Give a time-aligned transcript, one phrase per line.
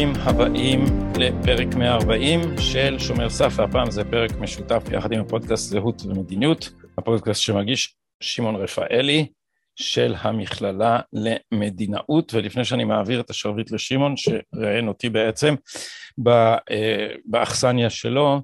[0.00, 0.84] וברוכים הבאים
[1.18, 7.40] לפרק 140 של שומר סף, והפעם זה פרק משותף יחד עם הפודקאסט זהות ומדיניות, הפודקאסט
[7.40, 9.26] שמגיש שמעון רפאלי
[9.76, 15.54] של המכללה למדינאות, ולפני שאני מעביר את השרביט לשמעון, שראיין אותי בעצם
[16.28, 18.42] אה, באכסניה שלו,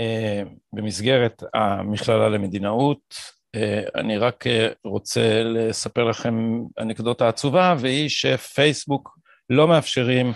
[0.00, 3.14] אה, במסגרת המכללה למדינאות,
[3.54, 4.44] אה, אני רק
[4.84, 9.18] רוצה לספר לכם אנקדוטה עצובה, והיא שפייסבוק
[9.50, 10.32] לא מאפשרים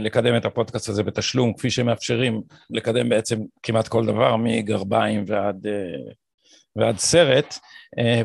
[0.00, 5.66] לקדם את הפודקאסט הזה בתשלום, כפי שמאפשרים לקדם בעצם כמעט כל דבר, מגרביים ועד,
[6.76, 7.58] ועד סרט,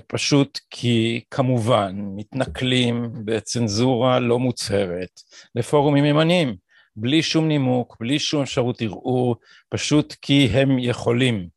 [0.07, 5.21] פשוט כי כמובן מתנכלים בצנזורה לא מוצהרת
[5.55, 6.55] לפורומים ימניים.
[6.95, 9.35] בלי שום נימוק, בלי שום אפשרות ערעור,
[9.69, 11.47] פשוט כי הם יכולים.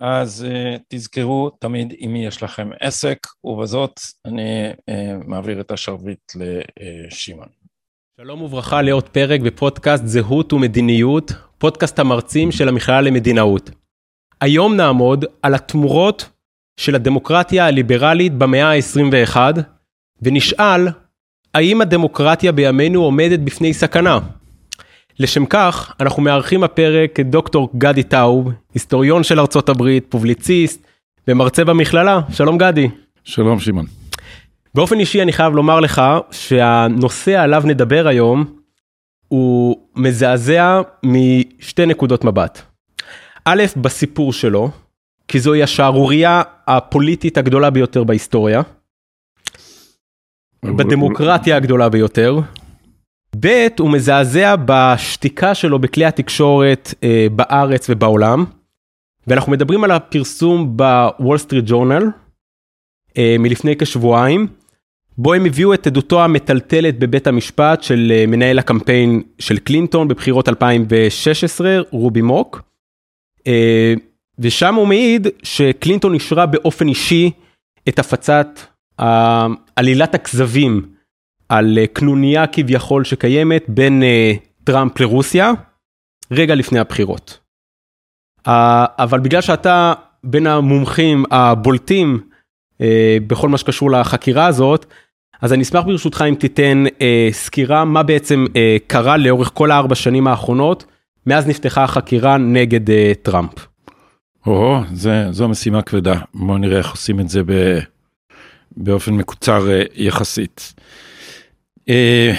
[0.00, 4.92] אז uh, תזכרו תמיד עם מי יש לכם עסק, ובזאת אני uh,
[5.26, 7.63] מעביר את השרביט לשמעון.
[8.20, 13.70] שלום וברכה לעוד פרק בפודקאסט זהות ומדיניות, פודקאסט המרצים של המכללה למדינאות.
[14.40, 16.30] היום נעמוד על התמורות
[16.80, 19.36] של הדמוקרטיה הליברלית במאה ה-21,
[20.22, 20.88] ונשאל,
[21.54, 24.18] האם הדמוקרטיה בימינו עומדת בפני סכנה?
[25.18, 30.86] לשם כך, אנחנו מארחים הפרק את דוקטור גדי טאוב, היסטוריון של ארצות הברית, פובליציסט
[31.28, 32.20] ומרצה במכללה.
[32.32, 32.88] שלום גדי.
[33.24, 34.03] שלום שמעון.
[34.74, 38.44] באופן אישי אני חייב לומר לך שהנושא עליו נדבר היום
[39.28, 42.62] הוא מזעזע משתי נקודות מבט.
[43.44, 44.70] א', בסיפור שלו,
[45.28, 48.62] כי זוהי השערורייה הפוליטית הגדולה ביותר בהיסטוריה,
[50.64, 52.40] בדמוקרטיה הגדולה ביותר,
[53.40, 58.44] ב', הוא מזעזע בשתיקה שלו בכלי התקשורת אה, בארץ ובעולם.
[59.26, 62.10] ואנחנו מדברים על הפרסום בוול סטריט ג'ורנל
[63.18, 64.46] אה, מלפני כשבועיים,
[65.18, 70.48] בו הם הביאו את עדותו המטלטלת בבית המשפט של אה, מנהל הקמפיין של קלינטון בבחירות
[70.48, 72.62] 2016, רובי מוק.
[73.46, 73.94] אה,
[74.38, 77.30] ושם הוא מעיד שקלינטון אישרה באופן אישי
[77.88, 78.48] את הפצת
[79.76, 80.86] עלילת הכזבים
[81.48, 84.02] על אה, קנוניה כביכול שקיימת בין
[84.64, 85.52] טראמפ לרוסיה,
[86.30, 87.40] רגע לפני הבחירות.
[88.98, 89.92] אבל בגלל שאתה
[90.24, 92.20] בין המומחים הבולטים
[93.26, 94.86] בכל מה שקשור לחקירה הזאת,
[95.42, 96.84] אז אני אשמח ברשותך אם תיתן
[97.30, 98.46] סקירה מה בעצם
[98.86, 100.84] קרה לאורך כל הארבע שנים האחרונות,
[101.26, 102.80] מאז נפתחה החקירה נגד
[103.22, 103.66] טראמפ.
[104.46, 107.78] או, זה, זו משימה כבדה, בואו נראה איך עושים את זה ב,
[108.76, 110.74] באופן מקוצר יחסית.
[111.88, 112.32] אה,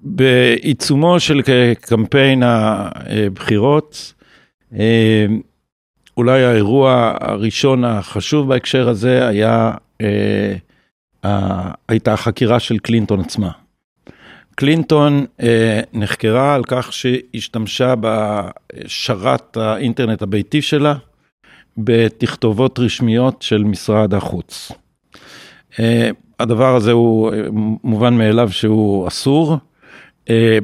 [0.00, 1.40] בעיצומו של
[1.80, 4.14] קמפיין הבחירות,
[4.78, 5.26] אה,
[6.16, 13.50] אולי האירוע הראשון החשוב בהקשר הזה היה, אה, הייתה החקירה של קלינטון עצמה.
[14.54, 15.26] קלינטון
[15.92, 20.94] נחקרה על כך שהשתמשה בשרת האינטרנט הביתי שלה
[21.76, 24.72] בתכתובות רשמיות של משרד החוץ.
[26.40, 27.40] הדבר הזה הוא אה,
[27.84, 29.56] מובן מאליו שהוא אסור.
[30.30, 30.58] אה,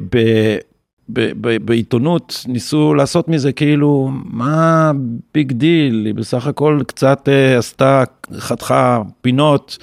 [1.64, 4.92] בעיתונות ניסו לעשות מזה כאילו, מה
[5.34, 8.04] big deal, היא בסך הכל קצת אה, עשתה,
[8.38, 9.78] חתכה פינות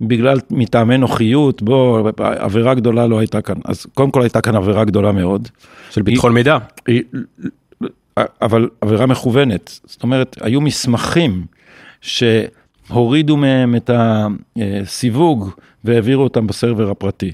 [0.00, 3.56] בגלל מטעמי נוחיות, בוא, עבירה גדולה לא הייתה כאן.
[3.64, 5.48] אז קודם כל הייתה כאן עבירה גדולה מאוד.
[5.90, 6.58] של ביטחון מידע.
[6.86, 7.02] היא,
[8.42, 11.46] אבל עבירה מכוונת, זאת אומרת, היו מסמכים
[12.00, 12.22] ש...
[12.90, 13.90] הורידו מהם את
[14.56, 15.50] הסיווג
[15.84, 17.32] והעבירו אותם בסרבר הפרטי.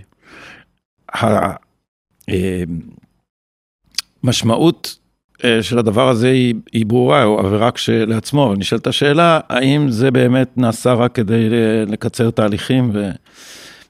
[4.26, 4.98] המשמעות
[5.44, 10.10] אה, של הדבר הזה היא, היא ברורה, הוא עבירה כשלעצמו, אבל נשאלת השאלה, האם זה
[10.10, 11.48] באמת נעשה רק כדי
[11.86, 13.10] לקצר תהליכים ו,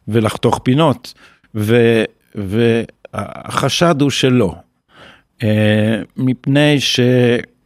[0.09, 1.15] ולחתוך פינות,
[1.55, 2.03] ו,
[2.35, 4.55] והחשד הוא שלא,
[5.43, 7.01] אה, מפני ש...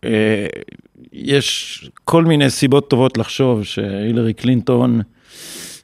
[0.04, 0.46] אה,
[1.12, 5.00] יש כל מיני סיבות טובות לחשוב שהילרי קלינטון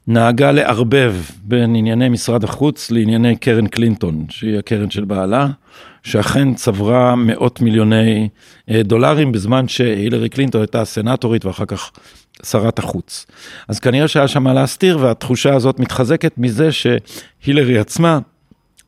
[0.09, 5.49] נהגה לערבב בין ענייני משרד החוץ לענייני קרן קלינטון, שהיא הקרן של בעלה,
[6.03, 8.29] שאכן צברה מאות מיליוני
[8.71, 11.91] אה, דולרים בזמן שהילרי קלינטון הייתה סנטורית ואחר כך
[12.43, 13.27] שרת החוץ.
[13.69, 18.19] אז כנראה שהיה שם מה להסתיר והתחושה הזאת מתחזקת מזה שהילרי עצמה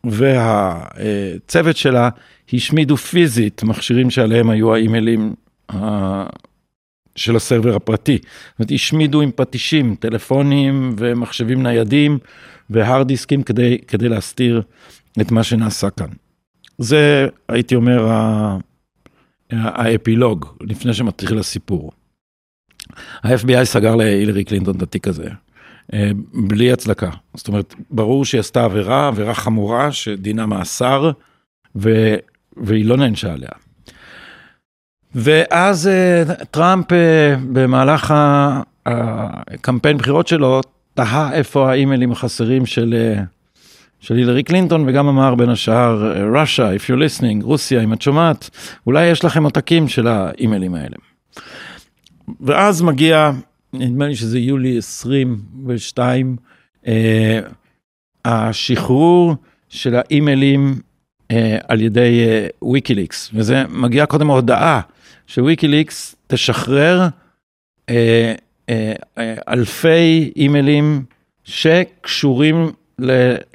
[0.05, 2.09] והצוות שלה
[2.53, 5.35] השמידו פיזית מכשירים שעליהם היו האימיילים
[7.19, 8.19] של הסרבר הפרטי.
[8.19, 12.19] זאת אומרת, השמידו עם פטישים, טלפונים ומחשבים ניידים
[12.71, 14.63] והארד דיסקים כדי, כדי להסתיר
[15.21, 16.09] את מה שנעשה כאן.
[16.79, 18.09] זה, הייתי אומר,
[19.51, 21.93] האפילוג, לפני שמתחיל הסיפור.
[23.23, 25.29] ה-FBI סגר להילרי קלינטון את התיק הזה.
[26.35, 27.11] בלי הצדקה.
[27.35, 31.11] זאת אומרת, ברור שהיא עשתה עבירה, עבירה חמורה שדינה מאסר,
[31.77, 32.15] ו,
[32.57, 33.51] והיא לא נענשה עליה.
[35.15, 35.91] ואז
[36.51, 36.87] טראמפ
[37.53, 38.15] במהלך
[38.87, 40.61] הקמפיין בחירות שלו,
[40.95, 43.15] תהה איפה האימיילים החסרים של,
[44.01, 48.51] של הילרי קלינטון, וגם אמר בין השאר, Russia, if you're listening, רוסיה, אם את שומעת,
[48.87, 50.97] אולי יש לכם עותקים של האימיילים האלה.
[52.41, 53.31] ואז מגיע,
[53.73, 56.37] נדמה לי שזה יולי 22,
[56.87, 57.41] אה,
[58.25, 59.37] השחרור
[59.69, 60.88] של האימיילים אה,
[61.69, 62.21] על ידי
[62.73, 64.81] ויקיליקס, אה, וזה מגיע קודם ההודעה
[65.27, 67.09] שוויקיליקס תשחרר
[67.89, 68.35] אה,
[68.69, 71.03] אה, אה, אלפי אימיילים
[71.45, 72.73] שקשורים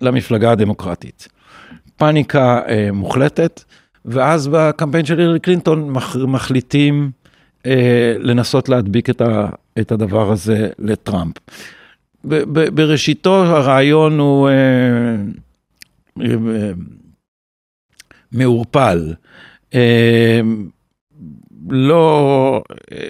[0.02, 1.28] למפלגה הדמוקרטית.
[1.98, 3.64] פאניקה אה, מוחלטת,
[4.06, 7.12] ואז בקמפיין של הירי קלינטון מח, מחליטים
[7.66, 9.50] אה, לנסות להדביק את, ה,
[9.80, 11.34] את הדבר הזה לטראמפ.
[12.74, 14.54] בראשיתו הרעיון הוא אה,
[16.22, 16.72] אה,
[18.34, 19.14] מעורפל.
[19.74, 20.42] אה,
[21.70, 23.08] לא אה,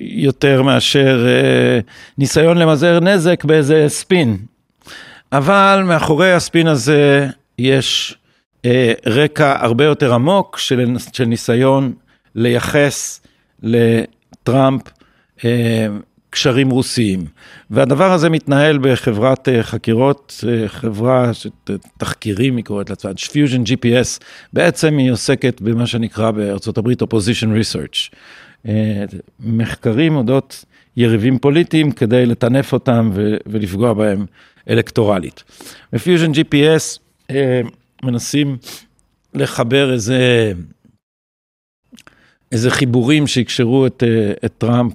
[0.00, 1.80] יותר מאשר אה,
[2.18, 4.36] ניסיון למזער נזק באיזה ספין.
[5.32, 7.26] אבל מאחורי הספין הזה
[7.58, 8.18] יש
[8.64, 10.84] אה, רקע הרבה יותר עמוק של,
[11.26, 11.92] ניסיון
[12.34, 13.20] לייחס
[13.62, 14.82] לטראמפ
[16.38, 17.24] קשרים רוסיים.
[17.70, 24.98] והדבר הזה מתנהל בחברת אה, חקירות, אה, חברה שתחקירים היא קוראת לעצמה, Fusion GPS, בעצם
[24.98, 28.14] היא עוסקת במה שנקרא בארצות הברית Opposition Research.
[28.68, 29.04] אה,
[29.40, 30.64] מחקרים אודות
[30.96, 33.10] יריבים פוליטיים כדי לטנף אותם
[33.46, 34.26] ולפגוע בהם
[34.70, 35.44] אלקטורלית.
[35.92, 36.98] ב-Fusion GPS
[38.02, 38.56] מנסים
[39.34, 40.52] לחבר איזה,
[42.52, 44.02] איזה חיבורים שיקשרו את,
[44.44, 44.92] את טראמפ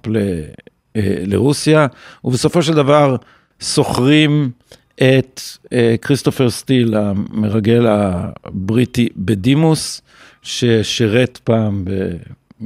[0.95, 1.87] לרוסיה,
[2.23, 3.15] ובסופו של דבר
[3.59, 4.51] שוכרים
[4.95, 5.41] את
[5.73, 10.01] אה, כריסטופר סטיל, המרגל הבריטי בדימוס,
[10.41, 11.85] ששירת פעם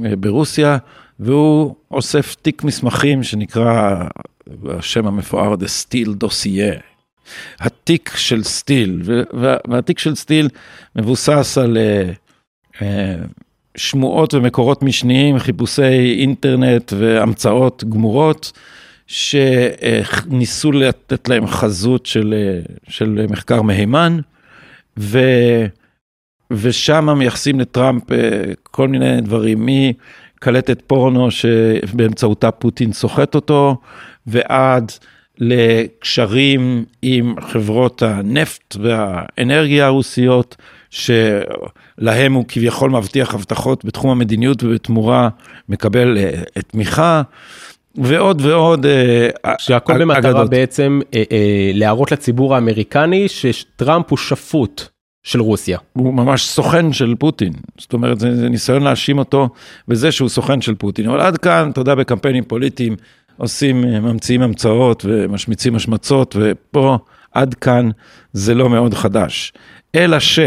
[0.04, 0.78] אה, ברוסיה,
[1.20, 4.04] והוא אוסף תיק מסמכים שנקרא,
[4.68, 6.80] השם המפואר, The Steel Dossier.
[7.60, 9.02] התיק של סטיל,
[9.68, 10.48] והתיק של סטיל
[10.96, 11.78] מבוסס על
[13.78, 18.52] שמועות ומקורות משניים, חיפושי אינטרנט והמצאות גמורות,
[19.06, 22.34] שניסו לתת להם חזות של,
[22.88, 24.18] של מחקר מהימן,
[24.98, 25.18] ו,
[26.50, 28.18] ושם מייחסים לטראמפ אה,
[28.62, 33.76] כל מיני דברים, מקלטת פורנו שבאמצעותה פוטין סוחט אותו,
[34.26, 34.92] ועד
[35.38, 40.56] לקשרים עם חברות הנפט והאנרגיה הרוסיות,
[42.00, 45.28] שלהם הוא כביכול מבטיח הבטחות בתחום המדיניות ובתמורה
[45.68, 47.22] מקבל אה, תמיכה.
[47.94, 49.28] ועוד ועוד אה,
[49.58, 50.50] שהכל אג, במטרה אגדות.
[50.50, 54.82] בעצם אה, אה, להראות לציבור האמריקני שטראמפ הוא שפוט
[55.22, 55.78] של רוסיה.
[55.92, 59.48] הוא ממש סוכן של פוטין, זאת אומרת זה, זה ניסיון להאשים אותו
[59.88, 62.96] בזה שהוא סוכן של פוטין, אבל עד כאן, אתה יודע, בקמפיינים פוליטיים
[63.36, 66.98] עושים, ממציאים המצאות ומשמיצים השמצות, ופה
[67.32, 67.90] עד כאן
[68.32, 69.52] זה לא מאוד חדש.
[69.94, 70.38] אלא ש...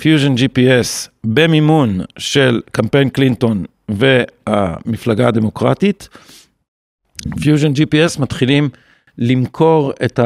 [0.00, 6.08] Fusion GPS במימון של קמפיין קלינטון והמפלגה הדמוקרטית,
[7.42, 8.68] Fusion GPS מתחילים
[9.18, 10.20] למכור את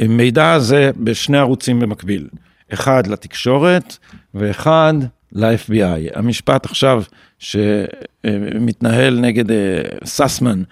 [0.00, 2.28] המידע הזה בשני ערוצים במקביל,
[2.72, 3.96] אחד לתקשורת
[4.34, 4.94] ואחד
[5.32, 6.18] ל-FBI.
[6.18, 7.02] המשפט עכשיו
[7.38, 9.44] שמתנהל נגד
[10.04, 10.62] ססמן,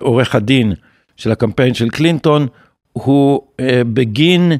[0.00, 0.72] עורך הדין
[1.16, 2.46] של הקמפיין של קלינטון,
[2.92, 3.42] הוא
[3.92, 4.52] בגין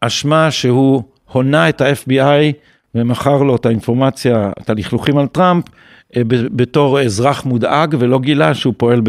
[0.00, 1.02] אשמה שהוא
[1.32, 2.52] הונה את ה-FBI
[2.94, 5.64] ומכר לו את האינפורמציה, את הלכלוכים על טראמפ,
[6.16, 9.02] אה, בתור אזרח מודאג ולא גילה שהוא פועל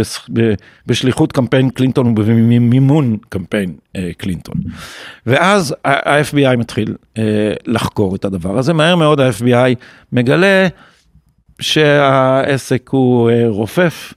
[0.88, 4.56] בשליחות קמפיין קלינטון ובמימון קמפיין אה, קלינטון.
[5.26, 9.76] ואז ה-FBI מתחיל אה, לחקור את הדבר הזה, מהר מאוד ה-FBI
[10.12, 10.68] מגלה
[11.62, 14.14] שהעסק הוא רופף,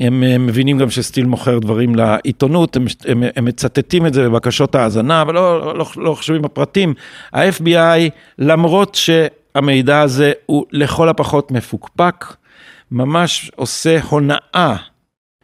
[0.00, 5.22] הם מבינים גם שסטיל מוכר דברים לעיתונות, הם, הם, הם מצטטים את זה בבקשות האזנה,
[5.22, 6.94] אבל לא, לא, לא חשובים הפרטים.
[7.32, 12.24] ה-FBI, למרות שהמידע הזה הוא לכל הפחות מפוקפק,
[12.90, 14.76] ממש עושה הונאה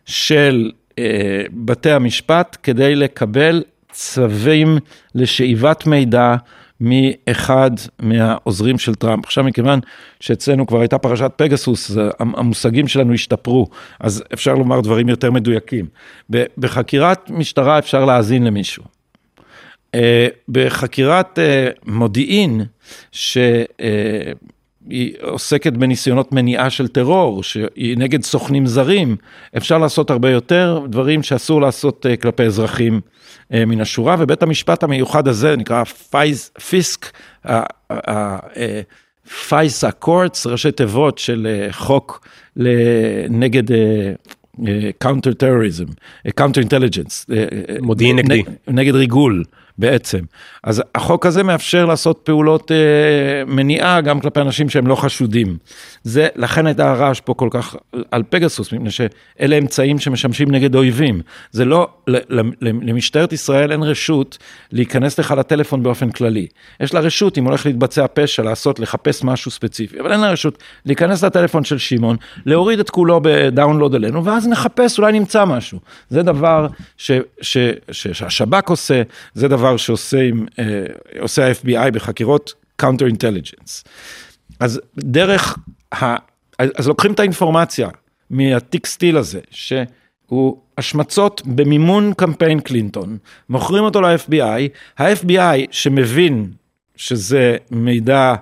[0.05, 4.79] של אה, בתי המשפט כדי לקבל צווים
[5.15, 6.37] לשאיבת מידע
[6.83, 9.25] מאחד מהעוזרים של טראמפ.
[9.25, 9.81] עכשיו מכיוון
[10.21, 13.67] שאצלנו כבר הייתה פרשת פגסוס, המושגים שלנו השתפרו,
[14.01, 15.87] אז אפשר לומר דברים יותר מדויקים.
[16.59, 18.85] בחקירת משטרה אפשר להאזין למישהו.
[19.95, 22.65] אה, בחקירת אה, מודיעין,
[23.13, 23.39] ש...
[24.91, 29.17] אה, היא עוסקת בניסיונות מניעה של טרור, שהיא נגד סוכנים זרים.
[29.57, 33.01] אפשר לעשות הרבה יותר דברים שאסור לעשות אה, כלפי אזרחים
[33.53, 37.19] אה, מן השורה, ובית המשפט המיוחד הזה נקרא FIS, FISC,
[39.49, 42.29] FISA courts, ראשי תיבות של חוק
[43.31, 43.63] נגד
[44.99, 45.85] counter terrorism,
[46.35, 47.27] counter intelligence.
[47.81, 48.43] מודיעין נגדי.
[48.69, 49.45] נגד ריגול.
[49.83, 50.19] בעצם.
[50.65, 52.77] אז החוק הזה מאפשר לעשות פעולות אה,
[53.47, 55.57] מניעה גם כלפי אנשים שהם לא חשודים.
[56.03, 57.77] זה, לכן הייתה הרעש פה כל כך
[58.11, 61.21] על פגסוס, מפני שאלה אמצעים שמשמשים נגד אויבים.
[61.51, 61.89] זה לא,
[62.61, 64.39] למשטרת ישראל אין רשות
[64.73, 66.47] להיכנס לך לטלפון באופן כללי.
[66.81, 70.59] יש לה רשות, אם הולך להתבצע פשע, לעשות, לחפש משהו ספציפי, אבל אין לה רשות
[70.87, 75.79] להיכנס לטלפון של שמעון, להוריד את כולו בדאונלוד אלינו, ואז נחפש, אולי נמצא משהו.
[76.09, 77.11] זה דבר ש,
[77.41, 77.59] ש,
[77.91, 79.03] ש, שהשב"כ עושה,
[79.35, 83.85] זה דבר דבר שעושה אה, ה-FBI בחקירות counter intelligence.
[84.61, 85.59] אז דרך,
[85.93, 86.17] ה,
[86.59, 87.89] אז לוקחים את האינפורמציה
[88.31, 96.53] מהתיק סטיל הזה, שהוא השמצות במימון קמפיין קלינטון, מוכרים אותו ל-FBI, ה-FBI שמבין
[96.97, 98.35] שזה מידע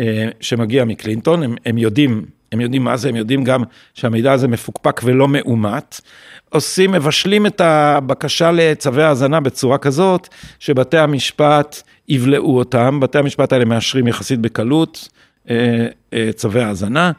[0.00, 3.62] אה, שמגיע מקלינטון, הם, הם יודעים הם יודעים מה זה, הם יודעים גם
[3.94, 6.00] שהמידע הזה מפוקפק ולא מאומת.
[6.48, 13.64] עושים, מבשלים את הבקשה לצווי האזנה בצורה כזאת, שבתי המשפט יבלעו אותם, בתי המשפט האלה
[13.64, 15.08] מאשרים יחסית בקלות
[15.50, 17.12] אה, אה, צווי האזנה,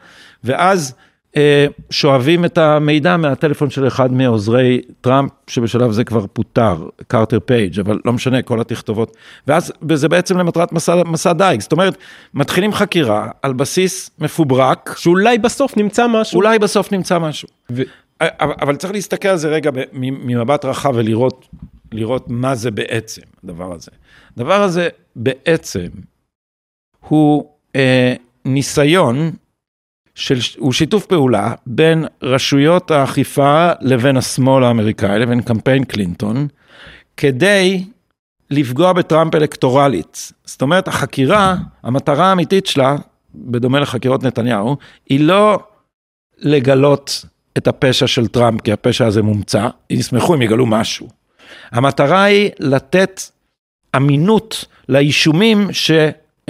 [0.44, 0.94] ואז
[1.90, 7.98] שואבים את המידע מהטלפון של אחד מעוזרי טראמפ, שבשלב זה כבר פוטר, קרטר פייג', אבל
[8.04, 9.16] לא משנה, כל התכתובות.
[9.46, 11.60] ואז, זה בעצם למטרת מסע, מסע דייג.
[11.60, 11.96] זאת אומרת,
[12.34, 14.94] מתחילים חקירה על בסיס מפוברק.
[14.96, 16.36] שאולי בסוף נמצא משהו.
[16.36, 17.48] אולי בסוף נמצא משהו.
[17.72, 17.82] ו...
[18.20, 21.48] אבל צריך להסתכל על זה רגע ממבט רחב ולראות
[21.92, 23.90] לראות מה זה בעצם, הדבר הזה.
[24.36, 25.86] הדבר הזה בעצם
[27.08, 28.14] הוא אה,
[28.44, 29.32] ניסיון
[30.16, 36.48] של, הוא שיתוף פעולה בין רשויות האכיפה לבין השמאל האמריקאי, לבין קמפיין קלינטון,
[37.16, 37.84] כדי
[38.50, 40.32] לפגוע בטראמפ אלקטורלית.
[40.44, 42.96] זאת אומרת, החקירה, המטרה האמיתית שלה,
[43.34, 44.76] בדומה לחקירות נתניהו,
[45.08, 45.58] היא לא
[46.38, 47.24] לגלות
[47.58, 51.08] את הפשע של טראמפ, כי הפשע הזה מומצא, ישמחו אם יגלו משהו.
[51.70, 53.20] המטרה היא לתת
[53.96, 55.90] אמינות לאישומים ש...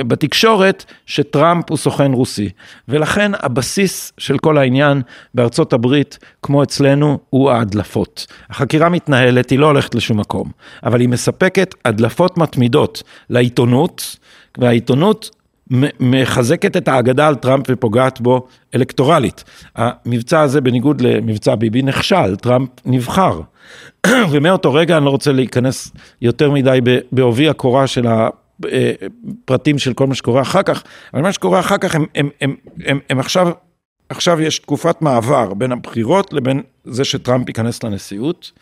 [0.01, 2.49] בתקשורת שטראמפ הוא סוכן רוסי.
[2.89, 5.03] ולכן הבסיס של כל העניין
[5.35, 8.27] בארצות הברית, כמו אצלנו, הוא ההדלפות.
[8.51, 10.51] החקירה מתנהלת, היא לא הולכת לשום מקום,
[10.85, 14.17] אבל היא מספקת הדלפות מתמידות לעיתונות,
[14.59, 15.31] והעיתונות
[16.01, 19.45] מחזקת את האגדה על טראמפ ופוגעת בו אלקטורלית.
[19.77, 23.41] המבצע הזה, בניגוד למבצע ביבי, נכשל, טראמפ נבחר.
[24.31, 26.79] ומאותו רגע אני לא רוצה להיכנס יותר מדי
[27.13, 28.07] בעובי הקורה של
[28.63, 30.83] הפרטים של כל מה שקורה אחר כך,
[31.15, 33.49] אבל מה שקורה אחר כך הם, הם, הם, הם, הם עכשיו,
[34.09, 38.53] עכשיו יש תקופת מעבר בין הבחירות לבין זה שטראמפ ייכנס לנשיאות,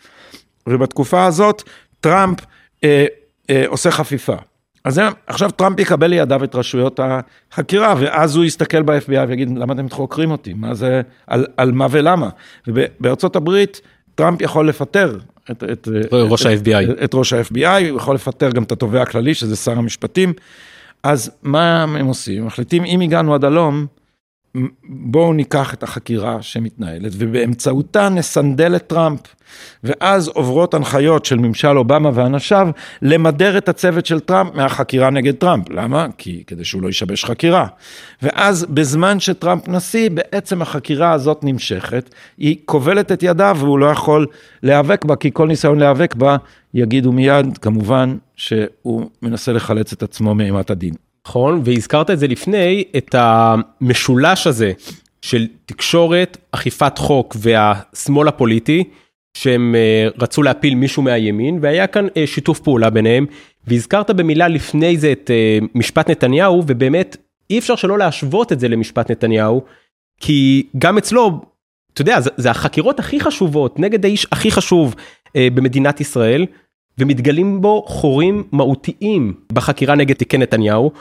[0.67, 1.63] ובתקופה הזאת
[1.99, 2.39] טראמפ
[2.83, 3.05] אה,
[3.49, 4.35] אה, עושה חפיפה.
[4.83, 9.89] אז עכשיו טראמפ יקבל לידיו את רשויות החקירה, ואז הוא יסתכל ב-FBI ויגיד, למה אתם
[9.89, 10.53] חוקרים אותי?
[10.53, 12.29] מה זה, על, על מה ולמה?
[12.67, 13.81] ובארצות הברית,
[14.15, 15.17] טראמפ יכול לפטר
[15.51, 16.91] את, את, ראש ה-FBI.
[16.91, 20.33] את, את ראש ה-FBI, הוא יכול לפטר גם את התובע הכללי, שזה שר המשפטים.
[21.03, 22.45] אז מה הם עושים?
[22.45, 23.85] מחליטים, אם הגענו עד הלום,
[24.83, 29.19] בואו ניקח את החקירה שמתנהלת ובאמצעותה נסנדל את טראמפ.
[29.83, 32.67] ואז עוברות הנחיות של ממשל אובמה ואנשיו
[33.01, 35.69] למדר את הצוות של טראמפ מהחקירה נגד טראמפ.
[35.69, 36.07] למה?
[36.17, 37.67] כי כדי שהוא לא ישבש חקירה.
[38.21, 44.27] ואז בזמן שטראמפ נשיא, בעצם החקירה הזאת נמשכת, היא כובלת את ידיו והוא לא יכול
[44.63, 46.37] להיאבק בה, כי כל ניסיון להיאבק בה,
[46.73, 51.04] יגידו מיד, כמובן, שהוא מנסה לחלץ את עצמו מאימת הדין.
[51.25, 54.71] נכון, והזכרת את זה לפני, את המשולש הזה
[55.21, 58.83] של תקשורת, אכיפת חוק והשמאל הפוליטי,
[59.37, 63.25] שהם אה, רצו להפיל מישהו מהימין, והיה כאן אה, שיתוף פעולה ביניהם,
[63.67, 67.17] והזכרת במילה לפני זה את אה, משפט נתניהו, ובאמת
[67.49, 69.61] אי אפשר שלא להשוות את זה למשפט נתניהו,
[70.19, 71.41] כי גם אצלו,
[71.93, 74.95] אתה יודע, זה, זה החקירות הכי חשובות נגד האיש הכי חשוב
[75.37, 76.45] במדינת ישראל,
[76.97, 80.91] ומתגלים בו חורים מהותיים בחקירה נגד תיקי נתניהו.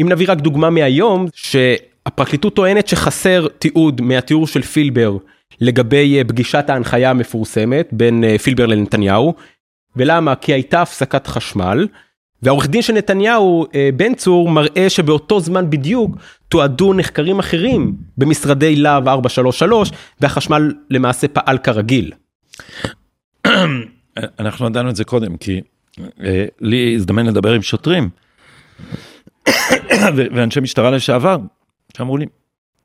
[0.00, 5.16] אם נביא רק דוגמה מהיום, שהפרקליטות טוענת שחסר תיעוד מהתיאור של פילבר
[5.60, 9.34] לגבי אה, פגישת ההנחיה המפורסמת בין אה, פילבר לנתניהו.
[9.96, 10.34] ולמה?
[10.34, 11.86] כי הייתה הפסקת חשמל.
[12.42, 16.16] והעורך דין של נתניהו, אה, בן צור, מראה שבאותו זמן בדיוק
[16.48, 19.90] תועדו נחקרים אחרים במשרדי להב 433,
[20.20, 22.12] והחשמל למעשה פעל כרגיל.
[24.40, 25.60] אנחנו ידענו את זה קודם, כי
[26.60, 28.08] לי הזדמן לדבר עם שוטרים
[30.34, 31.36] ואנשי משטרה לשעבר,
[31.96, 32.26] שאמרו לי,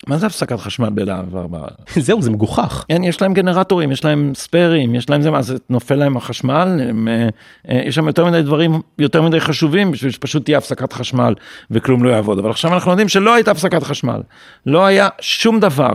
[0.07, 1.67] מה זה הפסקת חשמל בלהב 4?
[1.95, 2.85] זהו, זה מגוחך.
[2.87, 6.79] כן, יש להם גנרטורים, יש להם ספיירים, יש להם זה, מה זה נופל להם החשמל,
[6.89, 7.29] הם, אה,
[7.69, 11.33] אה, יש שם יותר מדי דברים יותר מדי חשובים בשביל שפשוט תהיה הפסקת חשמל
[11.71, 12.39] וכלום לא יעבוד.
[12.39, 14.21] אבל עכשיו אנחנו יודעים שלא הייתה הפסקת חשמל,
[14.65, 15.93] לא היה שום דבר.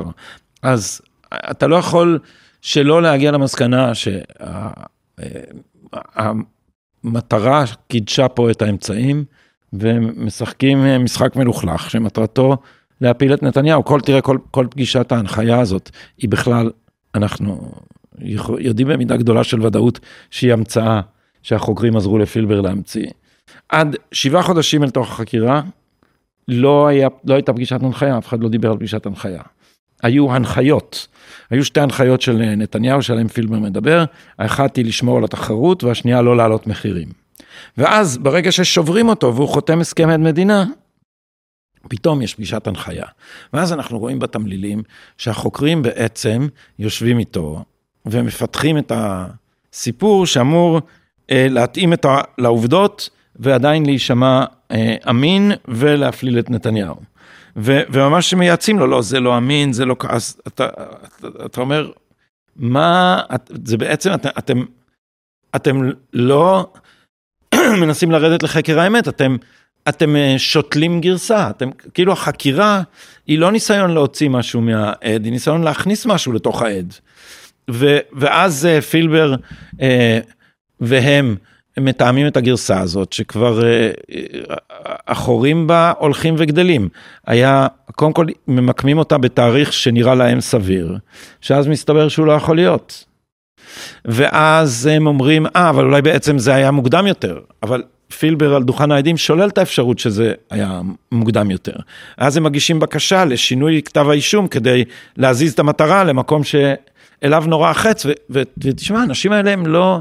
[0.63, 1.01] אז
[1.35, 2.19] אתה לא יכול
[2.63, 3.93] שלא להגיע למסקנה
[7.05, 9.25] שהמטרה קידשה פה את האמצעים,
[9.73, 12.57] ומשחקים משחק מלוכלך שמטרתו
[13.01, 13.85] להפיל את נתניהו.
[13.85, 16.71] כל, תראה, כל, כל פגישת ההנחיה הזאת היא בכלל,
[17.15, 17.73] אנחנו
[18.59, 20.01] יודעים במידה גדולה של ודאות
[20.31, 21.01] שהיא המצאה
[21.43, 23.07] שהחוקרים עזרו לפילבר להמציא.
[23.69, 25.63] עד שבעה חודשים אל תוך החקירה,
[26.49, 29.43] לא, היה, לא הייתה פגישת הנחיה, אף אחד לא דיבר על פגישת הנחיה.
[30.03, 31.07] היו הנחיות,
[31.51, 34.05] היו שתי הנחיות של נתניהו שעליהם פילבר מדבר,
[34.39, 37.20] האחת היא לשמור על התחרות והשנייה לא להעלות מחירים.
[37.77, 40.65] ואז ברגע ששוברים אותו והוא חותם הסכם עד מדינה,
[41.89, 43.07] פתאום יש פגישת הנחיה.
[43.53, 44.83] ואז אנחנו רואים בתמלילים
[45.19, 46.47] שהחוקרים בעצם
[46.79, 47.65] יושבים איתו
[48.07, 50.81] ומפתחים את הסיפור שאמור
[51.31, 56.97] אה, להתאים את ה, לעובדות ועדיין להישמע אה, אמין ולהפליל את נתניהו.
[57.57, 59.97] ו, וממש מייעצים לו, לא, זה לא אמין, זה לא...
[60.09, 60.69] אז אתה,
[61.19, 61.91] אתה, אתה אומר,
[62.57, 63.21] מה,
[63.65, 64.63] זה בעצם, את, אתם,
[65.57, 66.73] אתם לא
[67.81, 69.37] מנסים לרדת לחקר האמת, אתם
[69.89, 72.83] אתם אה, שותלים גרסה, אתם, כאילו החקירה
[73.27, 76.95] היא לא ניסיון להוציא משהו מהעד, היא ניסיון להכניס משהו לתוך העד.
[77.71, 79.35] ו, ואז אה, פילבר
[79.81, 80.21] אה,
[80.81, 81.37] והם
[81.79, 84.55] מתאמים את הגרסה הזאת, שכבר אה, אה,
[85.09, 86.89] החורים בה הולכים וגדלים.
[87.27, 90.97] היה, קודם כל ממקמים אותה בתאריך שנראה להם סביר,
[91.41, 93.05] שאז מסתבר שהוא לא יכול להיות.
[94.05, 97.83] ואז הם אומרים, אה, אבל אולי בעצם זה היה מוקדם יותר, אבל
[98.19, 100.81] פילבר על דוכן העדים שולל את האפשרות שזה היה
[101.13, 101.77] מוקדם יותר.
[102.17, 104.85] אז הם מגישים בקשה לשינוי כתב האישום כדי
[105.17, 110.01] להזיז את המטרה למקום שאליו נורא החץ, ותשמע, האנשים האלה הם לא,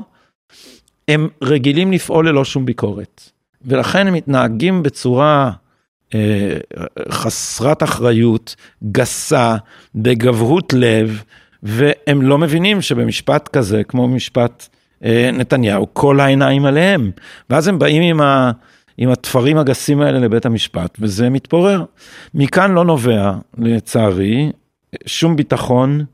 [1.07, 3.29] הם רגילים לפעול ללא שום ביקורת.
[3.65, 5.51] ולכן הם מתנהגים בצורה
[6.15, 6.57] אה,
[7.11, 8.55] חסרת אחריות,
[8.91, 9.55] גסה,
[9.95, 11.23] בגבהות לב,
[11.63, 14.67] והם לא מבינים שבמשפט כזה, כמו משפט
[15.03, 17.11] אה, נתניהו, כל העיניים עליהם.
[17.49, 18.51] ואז הם באים עם, ה,
[18.97, 21.85] עם התפרים הגסים האלה לבית המשפט, וזה מתפורר.
[22.33, 24.51] מכאן לא נובע, לצערי,
[25.05, 26.05] שום ביטחון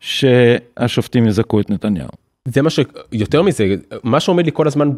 [0.00, 2.08] שהשופטים יזכו את נתניהו.
[2.48, 2.80] זה מה ש...
[3.12, 4.90] יותר מזה, מה שעומד לי כל הזמן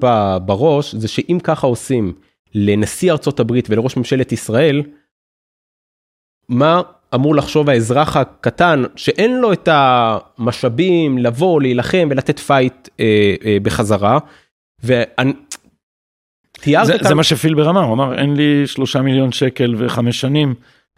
[0.47, 2.13] בראש, זה שאם ככה עושים
[2.55, 4.83] לנשיא ארצות הברית ולראש ממשלת ישראל,
[6.49, 6.83] מה
[7.15, 14.19] אמור לחשוב האזרח הקטן שאין לו את המשאבים לבוא להילחם ולתת fight אה, אה, בחזרה.
[14.85, 15.33] ואני...
[16.65, 17.09] זה, כאן...
[17.09, 20.55] זה מה שפילבר אמר, הוא אמר אין לי שלושה מיליון שקל וחמש שנים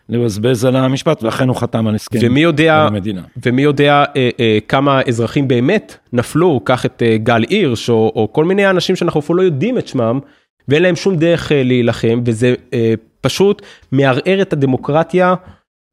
[0.09, 3.23] לבזבז על המשפט ואכן הוא חתם על הסכם ומי יודע, המדינה.
[3.47, 8.33] ומי יודע אה, אה, כמה אזרחים באמת נפלו, קח את אה, גל הירש או, או
[8.33, 10.21] כל מיני אנשים שאנחנו אפילו לא יודעים את שמם
[10.68, 15.35] ואין להם שום דרך אה, להילחם וזה אה, פשוט מערער את הדמוקרטיה.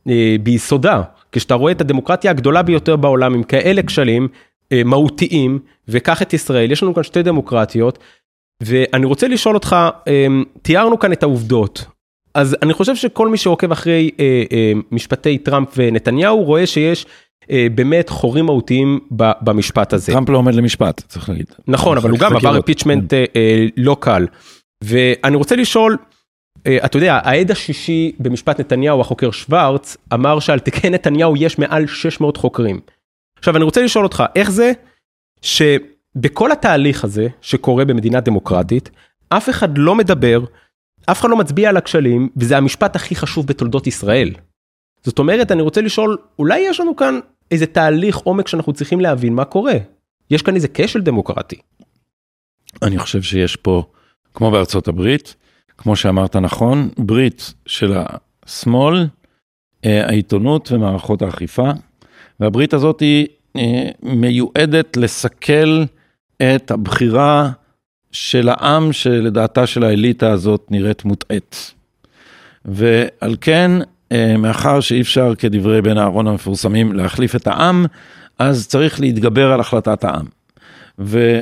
[0.10, 1.02] אה, ביסודה.
[1.32, 4.28] כשאתה רואה את הדמוקרטיה הגדולה ביותר בעולם עם כאלה כשלים
[4.72, 8.00] אה, מהותיים, וקח את ישראל, יש לנו כאן שתי דמוקרטיות,
[8.64, 9.76] ואני רוצה לשאול אותך,
[10.08, 10.28] אה,
[10.62, 11.86] תיארנו כאן את העובדות,
[12.34, 14.12] אז אני חושב שכל מי שעוקב אחרי
[14.92, 17.06] משפטי טראמפ ונתניהו רואה שיש
[17.76, 20.12] באמת חורים מהותיים במשפט הזה.
[20.12, 21.46] טראמפ לא עומד למשפט, צריך להגיד.
[21.68, 23.14] נכון, אבל הוא גם עבר impeachment
[23.78, 24.26] לא קל.
[24.84, 26.15] ואני רוצה לשאול, אה,
[26.86, 32.38] אתה יודע, העד השישי במשפט נתניהו, החוקר שוורץ, אמר שעל תיקי נתניהו יש מעל 600
[32.38, 32.80] חוקרים.
[33.38, 34.72] עכשיו, אני רוצה לשאול אותך, איך זה
[35.42, 38.90] שבכל התהליך הזה שקורה במדינה דמוקרטית,
[39.30, 40.44] אף אחד לא מדבר,
[41.06, 44.32] אף אחד לא מצביע על הכשלים, וזה המשפט הכי חשוב בתולדות ישראל.
[45.04, 47.20] זאת אומרת, אני רוצה לשאול, אולי יש לנו כאן
[47.52, 49.78] איזה תהליך עומק שאנחנו צריכים להבין מה קורה.
[50.32, 51.56] יש כאן איזה כשל דמוקרטי.
[52.82, 53.84] אני חושב שיש פה,
[54.34, 55.36] כמו בארצות הברית,
[55.78, 57.94] כמו שאמרת נכון, ברית של
[58.46, 59.08] השמאל,
[59.86, 61.72] אה, העיתונות ומערכות האכיפה,
[62.40, 65.84] והברית הזאת היא אה, מיועדת לסכל
[66.42, 67.52] את הבחירה
[68.12, 71.74] של העם שלדעתה של האליטה הזאת נראית מוטעית.
[72.66, 73.72] ועל כן,
[74.12, 77.86] אה, מאחר שאי אפשר כדברי בן אהרון המפורסמים להחליף את העם,
[78.40, 80.26] אז צריך להתגבר על החלטת העם.
[81.00, 81.40] ו,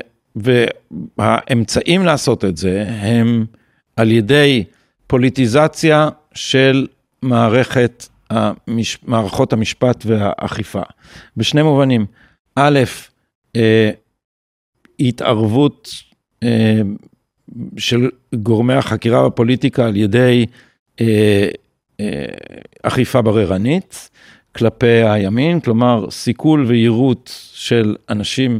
[1.17, 3.45] והאמצעים לעשות את זה הם
[3.95, 4.63] על ידי
[5.07, 6.87] פוליטיזציה של
[7.21, 8.97] מערכת, המש...
[9.03, 10.81] מערכות המשפט והאכיפה.
[11.37, 12.05] בשני מובנים,
[12.55, 12.79] א',
[13.55, 13.91] אה,
[14.99, 15.89] התערבות
[16.43, 16.81] אה,
[17.77, 20.45] של גורמי החקירה והפוליטיקה על ידי
[21.01, 21.47] אה,
[22.83, 24.09] אכיפה בררנית
[24.55, 28.59] כלפי הימין, כלומר סיכול ויירוט של אנשים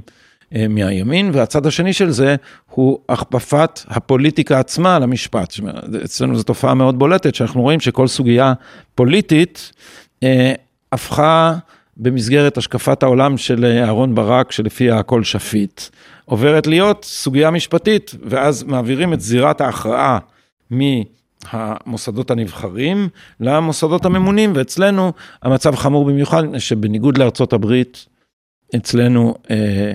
[0.70, 2.36] מהימין, והצד השני של זה
[2.70, 5.54] הוא הכפפת הפוליטיקה עצמה למשפט.
[6.06, 8.54] אצלנו זו תופעה מאוד בולטת, שאנחנו רואים שכל סוגיה
[8.96, 9.72] פוליטית
[10.92, 11.54] הפכה
[11.98, 15.82] במסגרת השקפת העולם של אהרן ברק, שלפיה הכל שפיט,
[16.26, 20.20] עוברת להיות סוגיה משפטית, ואז מעבירים את זירת ההכרעה
[20.72, 25.12] מהמוסדות הנבחרים למוסדות הממונים, ואצלנו
[25.44, 28.06] המצב חמור במיוחד, שבניגוד לארצות הברית,
[28.76, 29.94] אצלנו אה,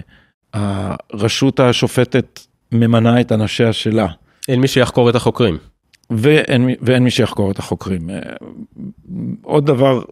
[0.55, 2.41] הרשות השופטת
[2.73, 4.07] ממנה את אנשיה שלה.
[4.49, 5.59] אין מי שיחקור את החוקרים.
[6.11, 8.11] ואין, ואין מי שיחקור את החוקרים.
[8.11, 8.21] אה,
[9.43, 10.03] עוד דבר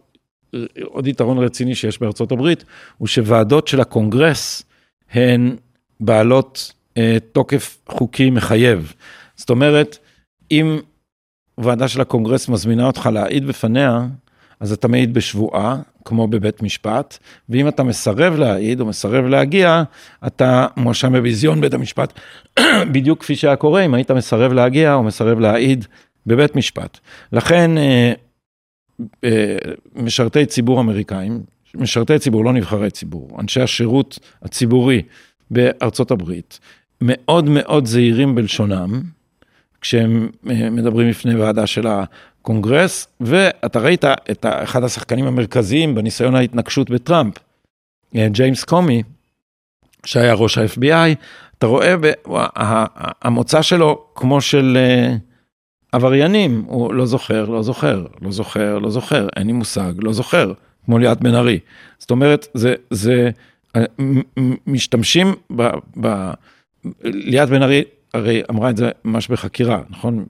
[0.83, 2.63] עוד יתרון רציני שיש בארצות הברית,
[2.97, 4.63] הוא שוועדות של הקונגרס
[5.11, 5.55] הן
[5.99, 8.93] בעלות אה, תוקף חוקי מחייב.
[9.35, 9.97] זאת אומרת,
[10.51, 10.79] אם
[11.57, 14.07] ועדה של הקונגרס מזמינה אותך להעיד בפניה,
[14.59, 17.17] אז אתה מעיד בשבועה, כמו בבית משפט,
[17.49, 19.83] ואם אתה מסרב להעיד או מסרב להגיע,
[20.27, 22.19] אתה מואשם בביזיון בית המשפט,
[22.93, 25.85] בדיוק כפי שהיה קורה אם היית מסרב להגיע או מסרב להעיד
[26.25, 26.99] בבית משפט.
[27.31, 28.13] לכן, אה,
[29.23, 29.57] אה,
[29.95, 31.43] משרתי ציבור אמריקאים,
[31.75, 35.01] משרתי ציבור, לא נבחרי ציבור, אנשי השירות הציבורי
[35.51, 36.59] בארצות הברית,
[37.01, 39.01] מאוד מאוד זהירים בלשונם,
[39.81, 41.87] כשהם אה, מדברים לפני ועדה של
[42.47, 47.33] הקונגרס, ואתה ראית את אחד השחקנים המרכזיים בניסיון ההתנגשות בטראמפ,
[48.15, 49.03] אה, ג'יימס קומי,
[50.05, 51.15] שהיה ראש ה-FBI,
[51.57, 51.95] אתה רואה,
[53.21, 54.77] המוצא שלו כמו של
[55.91, 60.53] עבריינים, הוא לא זוכר, לא זוכר, לא זוכר, לא זוכר, אין לי מושג, לא זוכר,
[60.85, 61.59] כמו ליאת בן ארי.
[61.99, 63.29] זאת אומרת, זה, זה,
[63.75, 63.83] אה,
[64.67, 65.69] משתמשים ב...
[66.01, 66.31] ב
[67.03, 67.83] ליאת בן ארי
[68.17, 70.25] הרי אמרה את זה ממש בחקירה, נכון?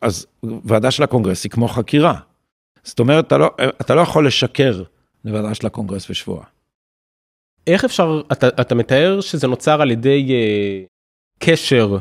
[0.00, 0.26] אז
[0.64, 2.14] ועדה של הקונגרס היא כמו חקירה.
[2.84, 4.82] זאת אומרת, אתה לא, אתה לא יכול לשקר
[5.24, 6.44] לוועדה של הקונגרס בשבועה.
[7.66, 10.86] איך אפשר, אתה, אתה מתאר שזה נוצר על ידי uh,
[11.38, 11.98] קשר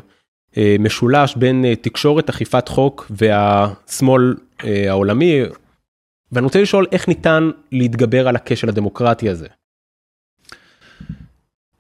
[0.58, 5.42] אה, משולש בין אה, תקשורת אכיפת חוק והשמאל אה, העולמי.
[6.32, 9.48] ואני רוצה לשאול איך ניתן להתגבר על הכשל הדמוקרטי הזה.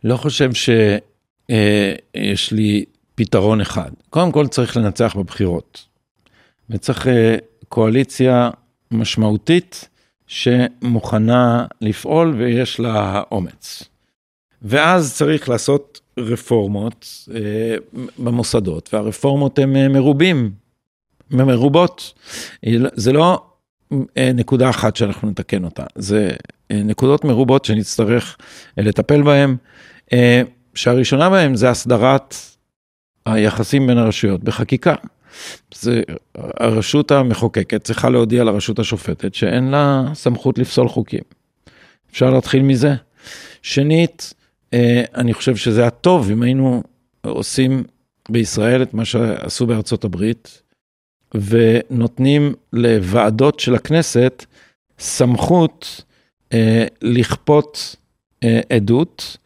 [0.04, 3.92] לא חושב שיש לי פתרון אחד.
[4.10, 5.86] קודם כל צריך לנצח בבחירות.
[6.70, 7.08] וצריך
[7.70, 8.50] קואליציה
[8.92, 9.90] משמעותית
[10.28, 13.84] שמוכנה לפעול ויש לה אומץ.
[14.62, 17.76] ואז צריך לעשות רפורמות אה,
[18.20, 20.52] במוסדות, והרפורמות הן אה, מרובים,
[21.32, 22.14] מרובות.
[22.94, 23.44] זה לא
[24.18, 26.32] אה, נקודה אחת שאנחנו נתקן אותה, זה
[26.70, 28.38] נקודות מרובות שנצטרך
[28.78, 29.56] לטפל בהן,
[30.76, 32.36] שהראשונה בהן זה הסדרת
[33.26, 34.96] היחסים בין הרשויות בחקיקה.
[35.76, 36.02] זה
[36.36, 41.24] הרשות המחוקקת צריכה להודיע לרשות השופטת שאין לה סמכות לפסול חוקים.
[42.12, 42.96] אפשר להתחיל מזה.
[43.62, 44.34] שנית,
[44.74, 46.84] אה, אני חושב שזה היה טוב אם היינו
[47.22, 47.84] עושים
[48.30, 50.62] בישראל את מה שעשו בארצות הברית,
[51.36, 54.46] ונותנים לוועדות של הכנסת
[55.00, 56.04] סמכות
[56.54, 57.96] אה, לכפות
[58.44, 59.38] אה, עדות,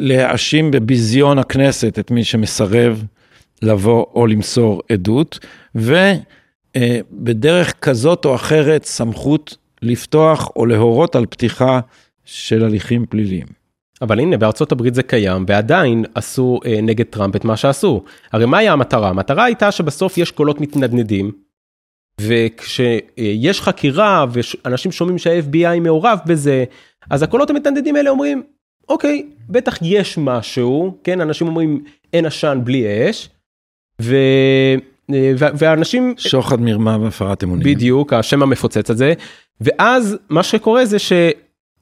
[0.00, 3.04] להאשים בביזיון הכנסת את מי שמסרב
[3.62, 5.38] לבוא או למסור עדות,
[6.74, 11.80] ובדרך כזאת או אחרת סמכות לפתוח או להורות על פתיחה
[12.24, 13.46] של הליכים פליליים.
[14.02, 18.04] אבל הנה בארצות הברית זה קיים ועדיין עשו אה, נגד טראמפ את מה שעשו.
[18.32, 19.08] הרי מה היה המטרה?
[19.08, 21.32] המטרה הייתה שבסוף יש קולות מתנדנדים.
[22.20, 26.64] וכשיש חקירה ואנשים שומעים שה-FBI מעורב בזה,
[27.10, 28.42] אז הקולות המתנדנדים האלה אומרים,
[28.90, 33.28] אוקיי, בטח יש משהו, כן, אנשים אומרים אין עשן בלי אש,
[34.02, 34.16] ו...
[35.14, 36.14] אה, ואנשים...
[36.16, 37.64] שוחד מרמה והפרת אמונים.
[37.64, 39.14] בדיוק, השם המפוצץ הזה,
[39.60, 41.12] ואז מה שקורה זה ש...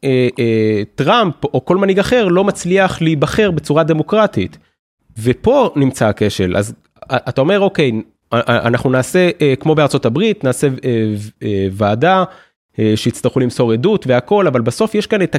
[0.05, 4.59] אה, אה, טראמפ או כל מנהיג אחר לא מצליח להיבחר בצורה דמוקרטית.
[5.23, 6.75] ופה נמצא הכשל, אז
[7.13, 7.93] אתה אומר אוקיי,
[8.33, 10.69] אנחנו נעשה כמו בארצות הברית, נעשה
[11.73, 12.25] ועדה
[12.97, 15.37] שיצטרכו למסור עדות והכל, אבל בסוף יש כאן את.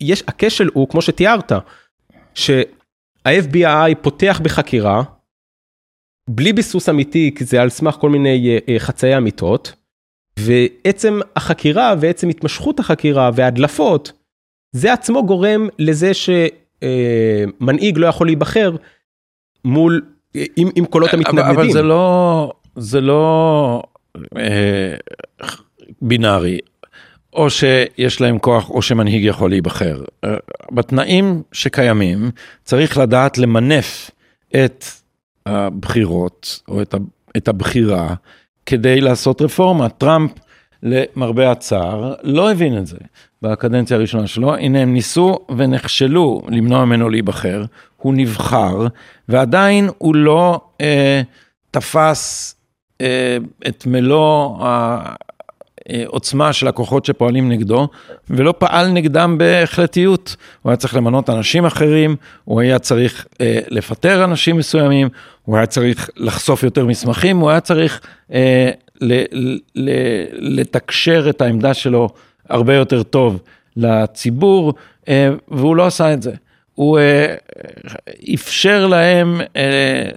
[0.00, 1.52] יש, הכשל הוא כמו שתיארת,
[2.34, 5.02] שה-FBI פותח בחקירה,
[6.30, 9.72] בלי ביסוס אמיתי, כי זה על סמך כל מיני חצאי אמיתות.
[10.38, 14.12] ועצם החקירה ועצם התמשכות החקירה וההדלפות,
[14.72, 18.76] זה עצמו גורם לזה שמנהיג לא יכול להיבחר
[19.64, 20.02] מול,
[20.34, 21.50] עם, עם קולות המתנגדים.
[21.50, 23.82] אבל זה לא, זה לא
[24.36, 24.94] אה,
[26.02, 26.58] בינארי.
[27.34, 30.02] או שיש להם כוח או שמנהיג יכול להיבחר.
[30.24, 30.36] אה,
[30.72, 32.30] בתנאים שקיימים
[32.64, 34.10] צריך לדעת למנף
[34.64, 34.84] את
[35.46, 36.82] הבחירות או
[37.36, 38.14] את הבחירה
[38.66, 39.88] כדי לעשות רפורמה.
[39.88, 40.30] טראמפ,
[40.82, 42.96] למרבה הצער, לא הבין את זה
[43.42, 44.54] בקדנציה הראשונה שלו.
[44.54, 47.64] הנה, הם ניסו ונכשלו למנוע ממנו להיבחר.
[47.96, 48.86] הוא נבחר,
[49.28, 51.22] ועדיין הוא לא אה,
[51.70, 52.54] תפס
[53.00, 53.36] אה,
[53.68, 54.56] את מלוא
[55.88, 57.88] העוצמה של הכוחות שפועלים נגדו,
[58.30, 60.36] ולא פעל נגדם בהחלטיות.
[60.62, 65.08] הוא היה צריך למנות אנשים אחרים, הוא היה צריך אה, לפטר אנשים מסוימים,
[65.44, 68.00] הוא היה צריך לחשוף יותר מסמכים, הוא היה צריך
[68.32, 68.70] אה,
[69.00, 69.24] ל-
[69.74, 72.08] ל- לתקשר את העמדה שלו
[72.48, 73.42] הרבה יותר טוב
[73.76, 74.74] לציבור,
[75.08, 76.32] אה, והוא לא עשה את זה.
[76.74, 77.34] הוא אה,
[78.34, 80.08] אפשר להם אה,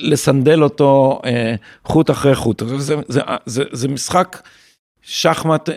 [0.00, 1.54] לסנדל אותו אה,
[1.84, 2.62] חוט אחרי חוט.
[2.76, 4.42] זה, זה, זה, זה משחק
[5.10, 5.68] שחמט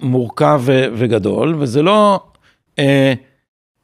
[0.00, 2.20] מורכב וגדול, וזה לא,
[2.78, 3.14] אה,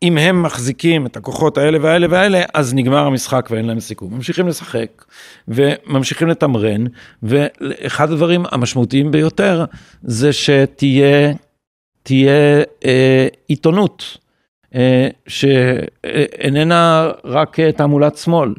[0.02, 4.14] אם הם מחזיקים את הכוחות האלה והאלה והאלה, אז נגמר המשחק ואין להם סיכום.
[4.14, 5.04] ממשיכים לשחק
[5.48, 6.84] וממשיכים לתמרן,
[7.22, 9.64] ואחד הדברים המשמעותיים ביותר
[10.02, 11.32] זה שתהיה
[12.02, 14.18] תהיה, אה, עיתונות.
[14.74, 18.54] אה, שאיננה רק תעמולת שמאל.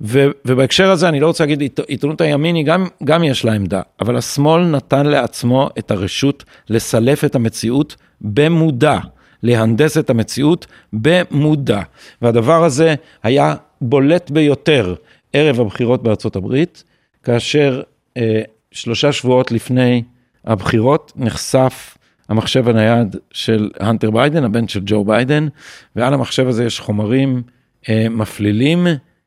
[0.00, 3.80] ו, ובהקשר הזה אני לא רוצה להגיד, עיתונות הימין היא גם, גם יש לה עמדה,
[4.00, 8.98] אבל השמאל נתן לעצמו את הרשות לסלף את המציאות במודע,
[9.42, 11.80] להנדס את המציאות במודע.
[12.22, 14.94] והדבר הזה היה בולט ביותר
[15.32, 16.84] ערב הבחירות בארצות הברית,
[17.22, 17.82] כאשר
[18.16, 20.02] אה, שלושה שבועות לפני
[20.44, 21.96] הבחירות נחשף
[22.28, 25.48] המחשב הנייד של הנטר ביידן, הבן של ג'ו ביידן,
[25.96, 27.42] ועל המחשב הזה יש חומרים
[27.88, 28.86] אה, מפלילים,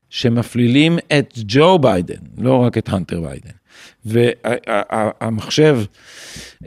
[0.10, 3.52] שמפלילים את ג'ו ביידן, לא רק את הנטר ביידן.
[4.06, 5.80] והמחשב